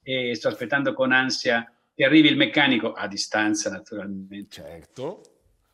e 0.00 0.32
sto 0.36 0.46
aspettando 0.46 0.92
con 0.92 1.10
ansia 1.10 1.68
che 1.92 2.04
arrivi 2.04 2.28
il 2.28 2.36
meccanico 2.36 2.92
a 2.92 3.08
distanza 3.08 3.68
naturalmente. 3.68 4.46
Certo. 4.48 5.22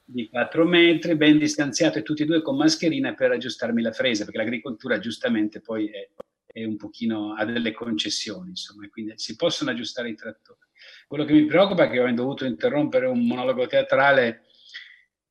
Di 0.02 0.26
4 0.30 0.64
metri, 0.64 1.16
ben 1.16 1.36
distanziato 1.36 1.98
e 1.98 2.02
tutti 2.02 2.22
e 2.22 2.24
due 2.24 2.40
con 2.40 2.56
mascherina 2.56 3.12
per 3.12 3.32
aggiustarmi 3.32 3.82
la 3.82 3.92
fresa, 3.92 4.24
perché 4.24 4.38
l'agricoltura 4.38 4.98
giustamente 4.98 5.60
poi 5.60 5.90
è, 5.90 6.08
è 6.46 6.64
un 6.64 6.78
pochino, 6.78 7.34
ha 7.34 7.44
delle 7.44 7.72
concessioni, 7.72 8.48
insomma, 8.48 8.88
quindi 8.88 9.12
si 9.16 9.36
possono 9.36 9.72
aggiustare 9.72 10.08
i 10.08 10.14
trattori. 10.14 10.68
Quello 11.10 11.24
che 11.24 11.32
mi 11.32 11.44
preoccupa 11.44 11.86
è 11.86 11.90
che 11.90 11.98
ho 11.98 12.08
dovuto 12.12 12.44
interrompere 12.44 13.06
un 13.06 13.26
monologo 13.26 13.66
teatrale 13.66 14.44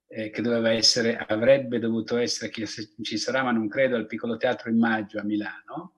eh, 0.09 0.29
che 0.29 0.41
doveva 0.41 0.73
essere, 0.73 1.15
avrebbe 1.15 1.79
dovuto 1.79 2.17
essere, 2.17 2.49
che 2.49 2.67
ci 2.67 3.17
sarà, 3.17 3.43
ma 3.43 3.51
non 3.51 3.69
credo, 3.69 3.95
al 3.95 4.05
Piccolo 4.05 4.35
Teatro 4.35 4.69
in 4.69 4.77
maggio 4.77 5.19
a 5.19 5.23
Milano. 5.23 5.95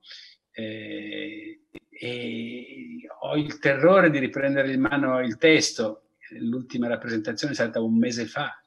Eh, 0.52 1.62
e 1.90 3.08
ho 3.22 3.36
il 3.36 3.58
terrore 3.58 4.12
di 4.12 4.20
riprendere 4.20 4.72
in 4.72 4.82
mano 4.82 5.20
il 5.20 5.38
testo. 5.38 6.12
L'ultima 6.38 6.88
rappresentazione 6.88 7.54
è 7.54 7.56
stata 7.56 7.82
un 7.82 7.98
mese 7.98 8.28
fa, 8.28 8.64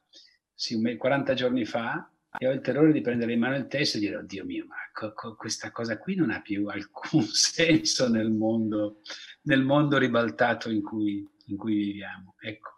sì, 0.53 0.97
40 0.97 1.33
giorni 1.33 1.63
fa, 1.63 2.11
e 2.37 2.47
ho 2.47 2.51
il 2.51 2.61
terrore 2.61 2.91
di 2.91 3.01
prendere 3.01 3.33
in 3.33 3.39
mano 3.39 3.55
il 3.55 3.67
testo 3.67 3.97
e 3.97 3.99
dire, 3.99 4.17
oddio 4.17 4.45
mio, 4.45 4.65
ma 4.67 4.75
co- 4.93 5.13
co- 5.13 5.35
questa 5.35 5.71
cosa 5.71 5.97
qui 5.97 6.15
non 6.15 6.31
ha 6.31 6.41
più 6.41 6.67
alcun 6.67 7.23
senso 7.31 8.09
nel 8.09 8.31
mondo, 8.31 9.01
nel 9.43 9.61
mondo 9.61 9.97
ribaltato 9.97 10.69
in 10.69 10.81
cui, 10.81 11.27
in 11.47 11.57
cui 11.57 11.75
viviamo. 11.75 12.35
Ecco. 12.39 12.71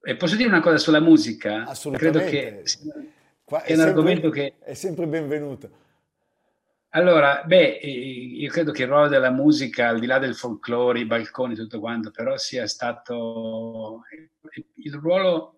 E 0.00 0.16
posso 0.16 0.36
dire 0.36 0.48
una 0.48 0.60
cosa 0.60 0.78
sulla 0.78 1.00
musica? 1.00 1.64
Assolutamente. 1.64 2.28
Credo 2.28 2.62
che 2.62 2.62
Qua 3.46 3.62
è, 3.62 3.66
è 3.66 3.70
un 3.70 3.76
sempre, 3.76 3.90
argomento 3.90 4.30
che... 4.30 4.54
È 4.58 4.74
sempre 4.74 5.06
benvenuto. 5.06 5.70
Allora, 6.90 7.44
beh, 7.44 7.78
io 7.82 8.50
credo 8.50 8.72
che 8.72 8.82
il 8.82 8.88
ruolo 8.88 9.06
della 9.06 9.30
musica, 9.30 9.88
al 9.88 10.00
di 10.00 10.06
là 10.06 10.18
del 10.18 10.34
folklore, 10.34 11.00
i 11.00 11.04
balconi, 11.04 11.54
tutto 11.54 11.78
quanto, 11.78 12.10
però 12.10 12.36
sia 12.38 12.66
stato 12.66 14.02
il 14.74 14.94
ruolo 14.94 15.55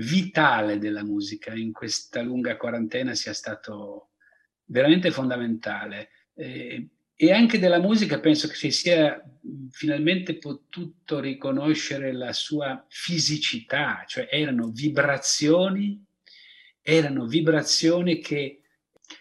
vitale 0.00 0.78
della 0.78 1.04
musica 1.04 1.54
in 1.54 1.72
questa 1.72 2.22
lunga 2.22 2.56
quarantena 2.56 3.14
sia 3.14 3.32
stato 3.32 4.10
veramente 4.64 5.10
fondamentale. 5.10 6.10
E 6.34 7.32
anche 7.32 7.58
della 7.58 7.80
musica 7.80 8.20
penso 8.20 8.46
che 8.46 8.54
si 8.54 8.70
sia 8.70 9.20
finalmente 9.70 10.38
potuto 10.38 11.18
riconoscere 11.18 12.12
la 12.12 12.32
sua 12.32 12.84
fisicità, 12.88 14.04
cioè 14.06 14.28
erano 14.30 14.68
vibrazioni, 14.68 16.04
erano 16.80 17.26
vibrazioni 17.26 18.20
che 18.20 18.62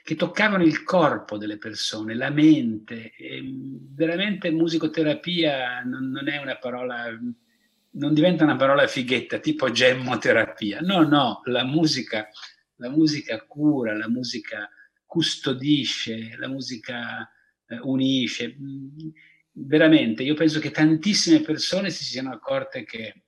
che 0.04 0.16
toccavano 0.16 0.63
il 0.63 0.84
corpo 0.84 1.38
delle 1.38 1.58
persone, 1.58 2.13
la 2.13 2.30
mente. 2.30 3.13
E 3.18 3.42
veramente 3.44 4.52
musicoterapia 4.52 5.82
non, 5.84 6.10
non 6.10 6.28
è 6.28 6.38
una 6.38 6.58
parola, 6.58 7.18
non 7.91 8.13
diventa 8.13 8.43
una 8.43 8.56
parola 8.56 8.88
fighetta, 8.88 9.39
tipo 9.39 9.71
gemmoterapia. 9.71 10.82
No, 10.82 11.04
no, 11.04 11.41
la 11.45 11.63
musica, 11.63 12.28
la 12.76 12.89
musica 12.89 13.39
cura, 13.45 13.95
la 13.95 14.10
musica 14.10 14.69
custodisce, 15.06 16.36
la 16.38 16.47
musica 16.47 17.30
eh, 17.67 17.80
unisce. 17.82 18.56
Veramente, 19.52 20.23
io 20.23 20.36
penso 20.36 20.60
che 20.60 20.71
tantissime 20.71 21.41
persone 21.41 21.89
si 21.89 22.04
siano 22.04 22.32
accorte 22.32 22.84
che, 22.84 23.23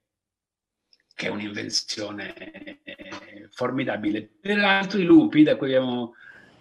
che 1.15 1.27
è 1.27 1.29
un'invenzione 1.29 2.81
eh, 2.83 3.49
formidabile. 3.51 4.29
Peraltro 4.39 4.99
i 4.99 5.05
lupi, 5.05 5.43
da 5.43 5.55
cui 5.55 5.73
abbiamo 5.73 6.13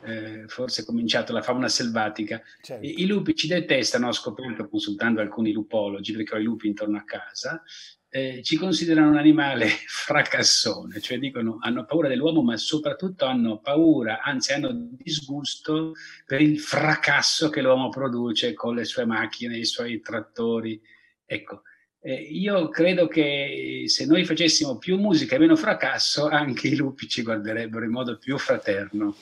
eh, 0.02 0.44
forse 0.46 0.84
cominciato 0.84 1.32
la 1.32 1.42
fauna 1.42 1.68
selvatica, 1.68 2.40
certo. 2.62 2.86
i, 2.86 3.02
i, 3.02 3.06
lupi 3.06 3.34
ci 3.34 3.46
detestano, 3.46 4.08
ho 4.08 4.12
scoperto 4.12 4.68
consultando 4.68 5.20
alcuni 5.20 5.52
lupologi, 5.52 6.12
perché 6.12 6.34
ho 6.34 6.38
i 6.38 6.44
lupi 6.44 6.68
intorno 6.68 6.96
a 6.96 7.04
casa, 7.04 7.62
eh, 8.10 8.40
ci 8.42 8.56
considerano 8.56 9.10
un 9.10 9.18
animale 9.18 9.68
fracassone, 9.86 11.00
cioè 11.00 11.18
dicono 11.18 11.58
hanno 11.60 11.84
paura 11.84 12.08
dell'uomo, 12.08 12.42
ma 12.42 12.56
soprattutto 12.56 13.26
hanno 13.26 13.58
paura, 13.58 14.22
anzi 14.22 14.52
hanno 14.52 14.70
disgusto 14.72 15.92
per 16.24 16.40
il 16.40 16.58
fracasso 16.58 17.50
che 17.50 17.60
l'uomo 17.60 17.88
produce 17.90 18.54
con 18.54 18.74
le 18.74 18.84
sue 18.84 19.04
macchine, 19.04 19.58
i 19.58 19.64
suoi 19.64 20.00
trattori. 20.00 20.80
Ecco, 21.26 21.62
eh, 22.00 22.14
io 22.14 22.68
credo 22.68 23.08
che 23.08 23.84
se 23.86 24.06
noi 24.06 24.24
facessimo 24.24 24.76
più 24.76 24.98
musica 24.98 25.36
e 25.36 25.38
meno 25.38 25.56
fracasso, 25.56 26.26
anche 26.26 26.68
i 26.68 26.76
lupi 26.76 27.08
ci 27.08 27.22
guarderebbero 27.22 27.84
in 27.84 27.90
modo 27.90 28.18
più 28.18 28.38
fraterno. 28.38 29.14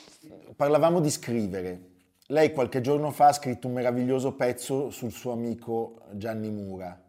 Parlavamo 0.55 0.99
di 0.99 1.09
scrivere. 1.09 1.81
Lei 2.27 2.51
qualche 2.51 2.81
giorno 2.81 3.11
fa 3.11 3.27
ha 3.27 3.33
scritto 3.33 3.67
un 3.67 3.73
meraviglioso 3.73 4.33
pezzo 4.33 4.89
sul 4.89 5.11
suo 5.11 5.31
amico 5.31 6.01
Gianni 6.13 6.49
Mura 6.49 7.01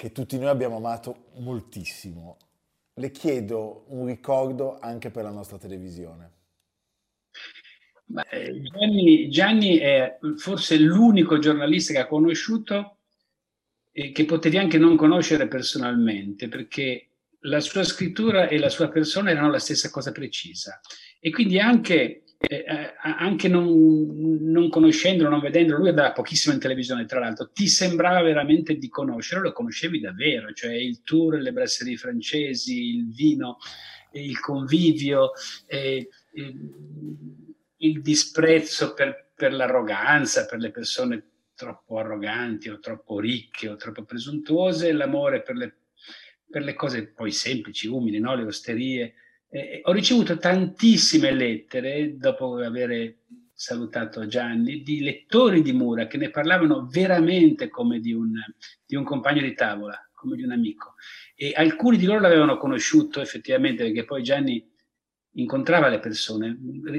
che 0.00 0.12
tutti 0.12 0.38
noi 0.38 0.48
abbiamo 0.48 0.76
amato 0.76 1.26
moltissimo. 1.40 2.38
Le 2.94 3.10
chiedo 3.10 3.84
un 3.88 4.06
ricordo 4.06 4.78
anche 4.78 5.10
per 5.10 5.24
la 5.24 5.30
nostra 5.30 5.58
televisione. 5.58 6.30
Beh, 8.06 8.62
Gianni, 8.62 9.28
Gianni, 9.28 9.76
è 9.76 10.18
forse 10.38 10.78
l'unico 10.78 11.38
giornalista 11.38 11.92
che 11.92 11.98
ha 11.98 12.06
conosciuto 12.06 12.99
e 14.00 14.12
che 14.12 14.24
potevi 14.24 14.56
anche 14.56 14.78
non 14.78 14.96
conoscere 14.96 15.46
personalmente, 15.46 16.48
perché 16.48 17.08
la 17.40 17.60
sua 17.60 17.84
scrittura 17.84 18.48
e 18.48 18.58
la 18.58 18.70
sua 18.70 18.88
persona 18.88 19.30
erano 19.30 19.50
la 19.50 19.58
stessa 19.58 19.90
cosa 19.90 20.10
precisa. 20.10 20.80
E 21.20 21.28
quindi 21.30 21.58
anche 21.58 22.22
eh, 22.38 22.64
eh, 22.66 22.94
anche 23.02 23.48
non, 23.48 24.40
non 24.40 24.70
conoscendolo, 24.70 25.28
non 25.28 25.40
vedendolo, 25.40 25.80
lui 25.80 25.90
andava 25.90 26.12
pochissimo 26.12 26.54
in 26.54 26.60
televisione, 26.60 27.04
tra 27.04 27.20
l'altro, 27.20 27.50
ti 27.52 27.68
sembrava 27.68 28.22
veramente 28.22 28.76
di 28.76 28.88
conoscerlo, 28.88 29.48
lo 29.48 29.52
conoscevi 29.52 30.00
davvero, 30.00 30.50
cioè 30.54 30.72
il 30.72 31.02
tour, 31.02 31.34
le 31.34 31.52
brasserie 31.52 31.98
francesi, 31.98 32.96
il 32.96 33.12
vino, 33.12 33.58
il 34.12 34.40
convivio, 34.40 35.32
eh, 35.66 36.08
il, 36.36 36.70
il, 37.76 38.00
disprezzo 38.00 38.94
per, 38.94 39.32
per 39.36 39.52
l'arroganza, 39.52 40.46
per 40.46 40.58
le 40.58 40.70
persone 40.70 41.29
troppo 41.60 41.98
arroganti 41.98 42.70
o 42.70 42.78
troppo 42.78 43.20
ricche 43.20 43.68
o 43.68 43.76
troppo 43.76 44.04
presuntuose, 44.04 44.92
l'amore 44.92 45.42
per 45.42 45.56
le, 45.56 45.76
per 46.48 46.62
le 46.62 46.72
cose 46.72 47.08
poi 47.08 47.30
semplici, 47.32 47.86
umili, 47.86 48.18
no? 48.18 48.34
le 48.34 48.44
osterie 48.44 49.14
eh, 49.50 49.80
ho 49.82 49.92
ricevuto 49.92 50.38
tantissime 50.38 51.30
lettere 51.32 52.16
dopo 52.16 52.56
aver 52.56 53.16
salutato 53.52 54.26
Gianni 54.26 54.80
di 54.80 55.02
lettori 55.02 55.60
di 55.60 55.72
Mura 55.72 56.06
che 56.06 56.16
ne 56.16 56.30
parlavano 56.30 56.86
veramente 56.90 57.68
come 57.68 58.00
di 58.00 58.14
un, 58.14 58.32
di 58.86 58.96
un 58.96 59.04
compagno 59.04 59.42
di 59.42 59.52
tavola, 59.52 59.98
come 60.14 60.36
di 60.36 60.44
un 60.44 60.52
amico. 60.52 60.94
E 61.34 61.52
alcuni 61.54 61.98
di 61.98 62.06
loro 62.06 62.20
l'avevano 62.20 62.56
conosciuto 62.56 63.20
effettivamente 63.20 63.84
perché 63.84 64.06
poi 64.06 64.22
Gianni 64.22 64.66
incontrava 65.34 65.88
le 65.88 66.00
persone, 66.00 66.58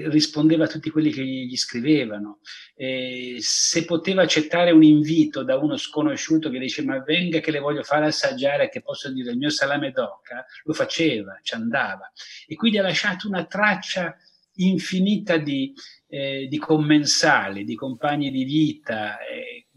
rispondeva 0.10 0.64
a 0.64 0.68
tutti 0.68 0.90
quelli 0.90 1.12
che 1.12 1.24
gli 1.24 1.56
scrivevano. 1.58 2.40
E 2.76 3.38
se 3.40 3.86
poteva 3.86 4.22
accettare 4.22 4.72
un 4.72 4.84
invito 4.84 5.44
da 5.44 5.58
uno 5.58 5.76
sconosciuto 5.78 6.50
che 6.50 6.60
dice 6.60 6.84
ma 6.84 7.02
venga 7.02 7.40
che 7.40 7.52
le 7.52 7.60
voglio 7.60 7.84
fare 7.84 8.06
assaggiare, 8.06 8.70
che 8.70 8.82
posso 8.82 9.12
dire 9.12 9.32
il 9.32 9.38
mio 9.38 9.50
salame 9.50 9.92
d'oca, 9.92 10.46
lo 10.64 10.74
faceva, 10.74 11.40
ci 11.42 11.56
andava. 11.56 12.12
E 12.48 12.56
quindi 12.56 12.78
ha 12.78 12.84
lasciato 12.84 13.28
una 13.28 13.46
traccia 13.46 14.16
infinita 14.56 15.38
di, 15.38 15.74
eh, 16.08 16.48
di 16.50 16.58
commensali, 16.58 17.64
di 17.64 17.76
compagni 17.76 18.32
di 18.32 18.44
vita. 18.44 19.18
Eh, 19.20 19.68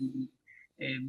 eh, 0.77 1.01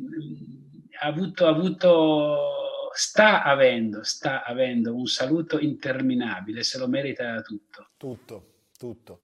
ha 0.99 1.07
avuto, 1.07 1.45
ha 1.45 1.49
avuto 1.49 2.64
sta 2.95 3.43
avendo, 3.43 4.03
sta 4.03 4.43
avendo 4.43 4.95
un 4.95 5.05
saluto 5.05 5.59
interminabile, 5.59 6.63
se 6.63 6.77
lo 6.77 6.87
merita 6.87 7.41
tutto. 7.41 7.89
Tutto, 7.97 8.53
tutto. 8.77 9.23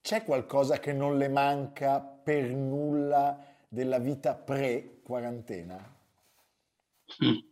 C'è 0.00 0.22
qualcosa 0.22 0.78
che 0.78 0.92
non 0.92 1.18
le 1.18 1.28
manca 1.28 2.00
per 2.00 2.44
nulla 2.44 3.44
della 3.68 3.98
vita 3.98 4.34
pre-quarantena? 4.34 5.96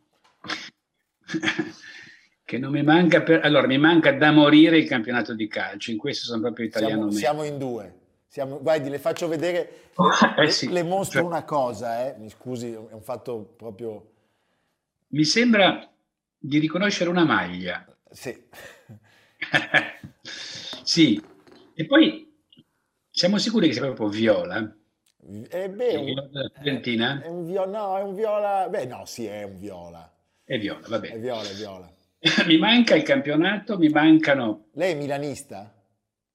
che 2.45 2.59
non 2.59 2.71
mi 2.71 2.85
manca 2.85 3.23
per... 3.23 3.45
Allora, 3.45 3.67
mi 3.67 3.79
manca 3.79 4.13
da 4.13 4.31
morire 4.31 4.79
il 4.79 4.87
campionato 4.87 5.35
di 5.35 5.49
calcio, 5.49 5.91
in 5.91 5.99
questo 5.99 6.27
sono 6.27 6.43
proprio 6.43 6.67
italiano. 6.67 7.11
Siamo, 7.11 7.13
siamo 7.13 7.43
in 7.43 7.59
due. 7.59 7.95
Siamo, 8.29 8.61
guardi, 8.61 8.89
le 8.89 8.99
faccio 8.99 9.27
vedere, 9.27 9.91
eh 10.39 10.51
sì, 10.51 10.71
le, 10.71 10.85
mostro 10.85 11.21
cioè... 11.21 11.29
una 11.29 11.43
cosa, 11.43 12.07
eh. 12.07 12.15
mi 12.19 12.31
scusi, 12.31 12.71
è 12.71 12.77
un 12.77 13.03
fatto 13.03 13.55
proprio 13.57 14.13
mi 15.17 15.25
sembra 15.25 15.91
di 16.39 16.59
riconoscere 16.59 17.09
una 17.09 17.25
maglia. 17.25 17.87
Sì. 18.11 18.37
sì. 20.85 21.23
E 21.75 21.87
poi 21.87 22.31
siamo 23.11 23.39
sicuri 23.39 23.69
che 23.69 23.73
sia 23.73 23.83
proprio 23.83 24.09
viola? 24.09 24.77
Eh 25.49 25.71
beh, 25.71 25.89
è 25.89 25.97
un, 25.97 26.31
Argentina? 26.55 27.23
È 27.23 27.29
un 27.29 27.47
viola, 27.47 27.79
no, 27.79 27.99
è 27.99 28.03
un 28.03 28.15
viola, 28.15 28.69
beh 28.69 28.85
no, 28.85 29.05
sì, 29.07 29.25
è 29.25 29.43
un 29.43 29.59
viola. 29.59 30.15
È 30.45 30.59
viola, 30.59 30.87
va 30.87 30.99
bene. 30.99 31.15
È 31.15 31.19
viola, 31.19 31.49
è 31.49 31.55
viola. 31.55 31.91
mi 32.47 32.59
manca 32.59 32.95
il 32.95 33.03
campionato, 33.03 33.79
mi 33.79 33.89
mancano... 33.89 34.67
Lei 34.75 34.93
è 34.93 34.97
milanista? 34.97 35.73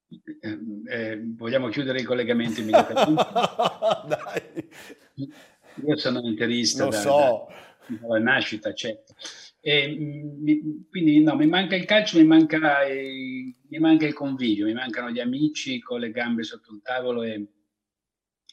Eh, 0.09 0.59
eh, 0.87 1.21
vogliamo 1.23 1.69
chiudere 1.69 2.01
i 2.01 2.03
collegamenti 2.03 2.61
immediatamente? 2.61 3.27
Dai. 4.09 4.69
Io 5.85 5.95
sono 5.97 6.19
interista. 6.21 6.83
Lo 6.83 6.89
da, 6.89 6.97
so. 6.97 7.45
Da 7.47 7.70
la 8.07 8.19
nascita, 8.19 8.73
certo. 8.73 9.15
E, 9.59 9.87
mi, 9.95 10.87
quindi 10.89 11.21
no, 11.21 11.35
mi 11.35 11.45
manca 11.45 11.75
il 11.75 11.85
calcio, 11.85 12.17
mi 12.17 12.25
manca, 12.25 12.83
eh, 12.83 13.55
mi 13.67 13.77
manca, 13.77 14.07
il 14.07 14.13
convivio, 14.13 14.65
mi 14.65 14.73
mancano 14.73 15.11
gli 15.11 15.19
amici 15.19 15.79
con 15.79 15.99
le 15.99 16.11
gambe 16.11 16.43
sotto 16.43 16.71
un 16.71 16.81
tavolo 16.81 17.21
e, 17.23 17.47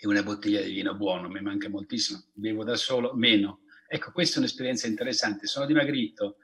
e, 0.00 0.06
una 0.06 0.22
bottiglia 0.22 0.60
di 0.60 0.72
vino 0.72 0.94
buono, 0.94 1.28
mi 1.28 1.40
manca 1.40 1.68
moltissimo, 1.68 2.24
bevo 2.34 2.62
da 2.62 2.76
solo, 2.76 3.14
meno. 3.14 3.60
Ecco, 3.90 4.12
questa 4.12 4.36
è 4.36 4.38
un'esperienza 4.40 4.86
interessante, 4.86 5.46
sono 5.46 5.64
dimagrito, 5.64 6.36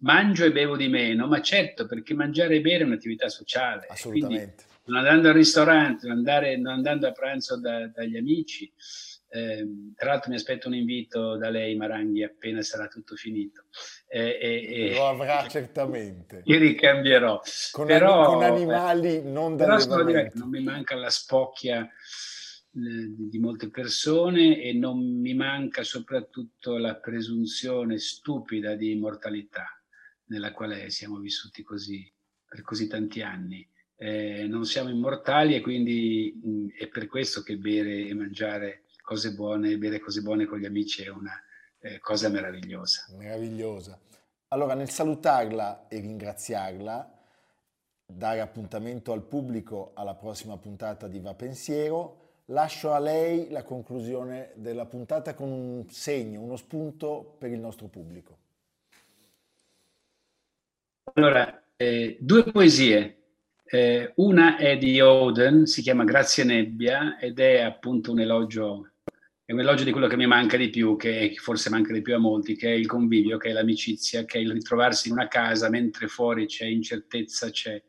mangio 0.00 0.44
e 0.44 0.52
bevo 0.52 0.76
di 0.76 0.88
meno, 0.88 1.26
ma 1.26 1.40
certo 1.40 1.86
perché 1.86 2.12
mangiare 2.12 2.56
e 2.56 2.60
bere 2.60 2.84
è 2.84 2.86
un'attività 2.86 3.30
sociale. 3.30 3.86
Assolutamente. 3.88 4.64
Non 4.84 4.98
andando 4.98 5.28
al 5.28 5.34
ristorante, 5.34 6.06
non, 6.06 6.18
andare, 6.18 6.56
non 6.58 6.74
andando 6.74 7.06
a 7.06 7.12
pranzo 7.12 7.58
da, 7.58 7.86
dagli 7.86 8.16
amici, 8.16 8.70
eh, 9.34 9.66
tra 9.96 10.10
l'altro 10.10 10.28
mi 10.28 10.36
aspetto 10.36 10.68
un 10.68 10.74
invito 10.74 11.38
da 11.38 11.48
lei, 11.48 11.74
Maranghi, 11.74 12.22
appena 12.22 12.60
sarà 12.60 12.86
tutto 12.86 13.16
finito. 13.16 13.64
Eh, 14.06 14.38
eh, 14.38 14.94
Lo 14.94 15.08
avrà 15.08 15.48
certamente. 15.48 16.42
Io 16.44 16.58
ricambierò. 16.58 17.40
Con, 17.70 17.86
però, 17.86 18.26
con 18.26 18.42
animali 18.42 19.22
non 19.22 19.56
da 19.56 19.78
Non 20.34 20.50
mi 20.50 20.62
manca 20.62 20.96
la 20.96 21.08
spocchia 21.08 21.82
eh, 21.82 21.88
di 22.74 23.38
molte 23.38 23.70
persone 23.70 24.60
e 24.60 24.74
non 24.74 24.98
mi 24.98 25.32
manca 25.32 25.82
soprattutto 25.82 26.76
la 26.76 26.96
presunzione 26.96 27.96
stupida 27.96 28.74
di 28.74 28.90
immortalità 28.90 29.64
nella 30.26 30.52
quale 30.52 30.90
siamo 30.90 31.18
vissuti 31.18 31.62
così 31.62 32.06
per 32.46 32.60
così 32.60 32.86
tanti 32.86 33.22
anni. 33.22 33.66
Eh, 33.96 34.46
non 34.46 34.66
siamo 34.66 34.90
immortali 34.90 35.54
e 35.54 35.60
quindi 35.60 36.38
mh, 36.42 36.66
è 36.76 36.88
per 36.88 37.06
questo 37.06 37.42
che 37.42 37.56
bere 37.56 38.06
e 38.06 38.12
mangiare 38.12 38.82
cose 39.02 39.34
buone, 39.34 39.76
bere 39.76 39.98
cose 40.00 40.22
buone 40.22 40.46
con 40.46 40.58
gli 40.58 40.64
amici 40.64 41.02
è 41.02 41.08
una 41.08 41.38
eh, 41.80 41.98
cosa 41.98 42.28
meravigliosa. 42.28 43.06
Meravigliosa. 43.18 43.98
Allora, 44.48 44.74
nel 44.74 44.88
salutarla 44.88 45.88
e 45.88 46.00
ringraziarla, 46.00 47.18
dare 48.06 48.40
appuntamento 48.40 49.12
al 49.12 49.22
pubblico 49.22 49.92
alla 49.94 50.14
prossima 50.14 50.56
puntata 50.56 51.08
di 51.08 51.20
Va 51.20 51.34
Pensiero, 51.34 52.42
lascio 52.46 52.92
a 52.92 52.98
lei 52.98 53.50
la 53.50 53.62
conclusione 53.64 54.52
della 54.54 54.86
puntata 54.86 55.34
con 55.34 55.50
un 55.50 55.88
segno, 55.90 56.40
uno 56.40 56.56
spunto 56.56 57.36
per 57.38 57.50
il 57.50 57.58
nostro 57.58 57.88
pubblico. 57.88 58.38
Allora, 61.14 61.62
eh, 61.76 62.16
due 62.20 62.44
poesie 62.44 63.16
Eh, 63.74 64.12
una 64.16 64.58
è 64.58 64.76
di 64.76 65.00
Oden, 65.00 65.64
si 65.64 65.80
chiama 65.80 66.04
Grazie 66.04 66.44
Nebbia 66.44 67.18
ed 67.18 67.38
è 67.38 67.60
appunto 67.60 68.12
un 68.12 68.20
elogio, 68.20 68.91
è 69.44 69.52
un 69.52 69.60
elogio 69.60 69.84
di 69.84 69.90
quello 69.90 70.06
che 70.06 70.16
mi 70.16 70.26
manca 70.26 70.56
di 70.56 70.70
più, 70.70 70.96
che 70.96 71.34
forse 71.36 71.68
manca 71.68 71.92
di 71.92 72.00
più 72.00 72.14
a 72.14 72.18
molti, 72.18 72.54
che 72.56 72.68
è 72.68 72.74
il 72.74 72.86
convivio, 72.86 73.38
che 73.38 73.50
è 73.50 73.52
l'amicizia, 73.52 74.24
che 74.24 74.38
è 74.38 74.40
il 74.40 74.52
ritrovarsi 74.52 75.08
in 75.08 75.14
una 75.14 75.28
casa 75.28 75.68
mentre 75.68 76.06
fuori 76.06 76.46
c'è 76.46 76.66
incertezza, 76.66 77.50
c'è, 77.50 77.82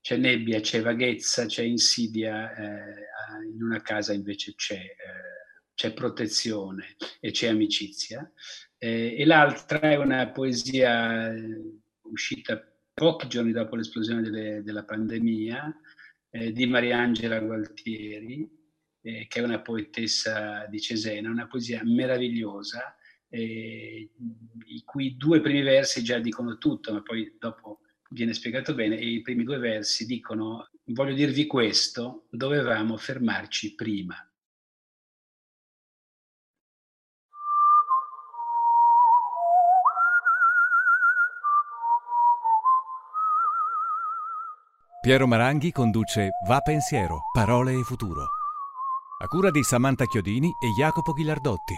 c'è 0.00 0.16
nebbia, 0.16 0.60
c'è 0.60 0.82
vaghezza, 0.82 1.46
c'è 1.46 1.62
insidia, 1.62 2.54
eh, 2.54 3.06
in 3.52 3.62
una 3.62 3.80
casa 3.82 4.12
invece 4.12 4.54
c'è, 4.54 4.74
eh, 4.74 5.68
c'è 5.74 5.92
protezione 5.92 6.96
e 7.20 7.30
c'è 7.30 7.48
amicizia. 7.48 8.30
Eh, 8.76 9.14
e 9.16 9.24
l'altra 9.24 9.78
è 9.80 9.96
una 9.96 10.28
poesia 10.30 11.32
eh, 11.32 11.80
uscita 12.02 12.62
pochi 12.92 13.28
giorni 13.28 13.52
dopo 13.52 13.76
l'esplosione 13.76 14.22
delle, 14.22 14.62
della 14.62 14.84
pandemia, 14.84 15.80
eh, 16.30 16.52
di 16.52 16.66
Mariangela 16.66 17.38
Gualtieri, 17.38 18.63
eh, 19.04 19.26
che 19.28 19.40
è 19.40 19.42
una 19.42 19.60
poetessa 19.60 20.64
di 20.66 20.80
Cesena, 20.80 21.30
una 21.30 21.46
poesia 21.46 21.82
meravigliosa, 21.84 22.96
eh, 23.28 24.10
i 24.66 24.82
cui 24.84 25.16
due 25.16 25.40
primi 25.40 25.60
versi 25.60 26.02
già 26.02 26.18
dicono 26.18 26.56
tutto, 26.56 26.92
ma 26.92 27.02
poi 27.02 27.36
dopo 27.38 27.80
viene 28.10 28.32
spiegato 28.32 28.74
bene, 28.74 28.96
e 28.96 29.06
i 29.06 29.20
primi 29.20 29.44
due 29.44 29.58
versi 29.58 30.06
dicono, 30.06 30.70
voglio 30.86 31.14
dirvi 31.14 31.46
questo, 31.46 32.26
dovevamo 32.30 32.96
fermarci 32.96 33.74
prima. 33.74 34.16
Piero 45.02 45.26
Maranghi 45.26 45.70
conduce 45.70 46.30
Va 46.46 46.60
Pensiero, 46.60 47.24
Parole 47.34 47.72
e 47.74 47.82
Futuro. 47.82 48.33
A 49.24 49.26
cura 49.26 49.50
di 49.50 49.62
Samantha 49.62 50.04
Chiodini 50.04 50.50
e 50.62 50.68
Jacopo 50.78 51.14
Ghilardotti. 51.14 51.74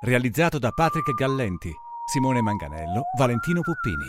Realizzato 0.00 0.58
da 0.58 0.70
Patrick 0.70 1.12
Gallenti, 1.12 1.70
Simone 2.06 2.40
Manganello, 2.40 3.02
Valentino 3.18 3.60
Puppini. 3.60 4.06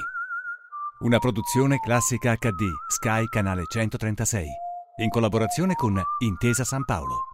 Una 1.00 1.20
produzione 1.20 1.82
classica 1.82 2.36
HD, 2.36 2.72
Sky 2.88 3.26
Canale 3.26 3.64
136. 3.68 4.48
In 5.02 5.10
collaborazione 5.10 5.74
con 5.76 6.02
Intesa 6.20 6.64
San 6.64 6.86
Paolo. 6.86 7.29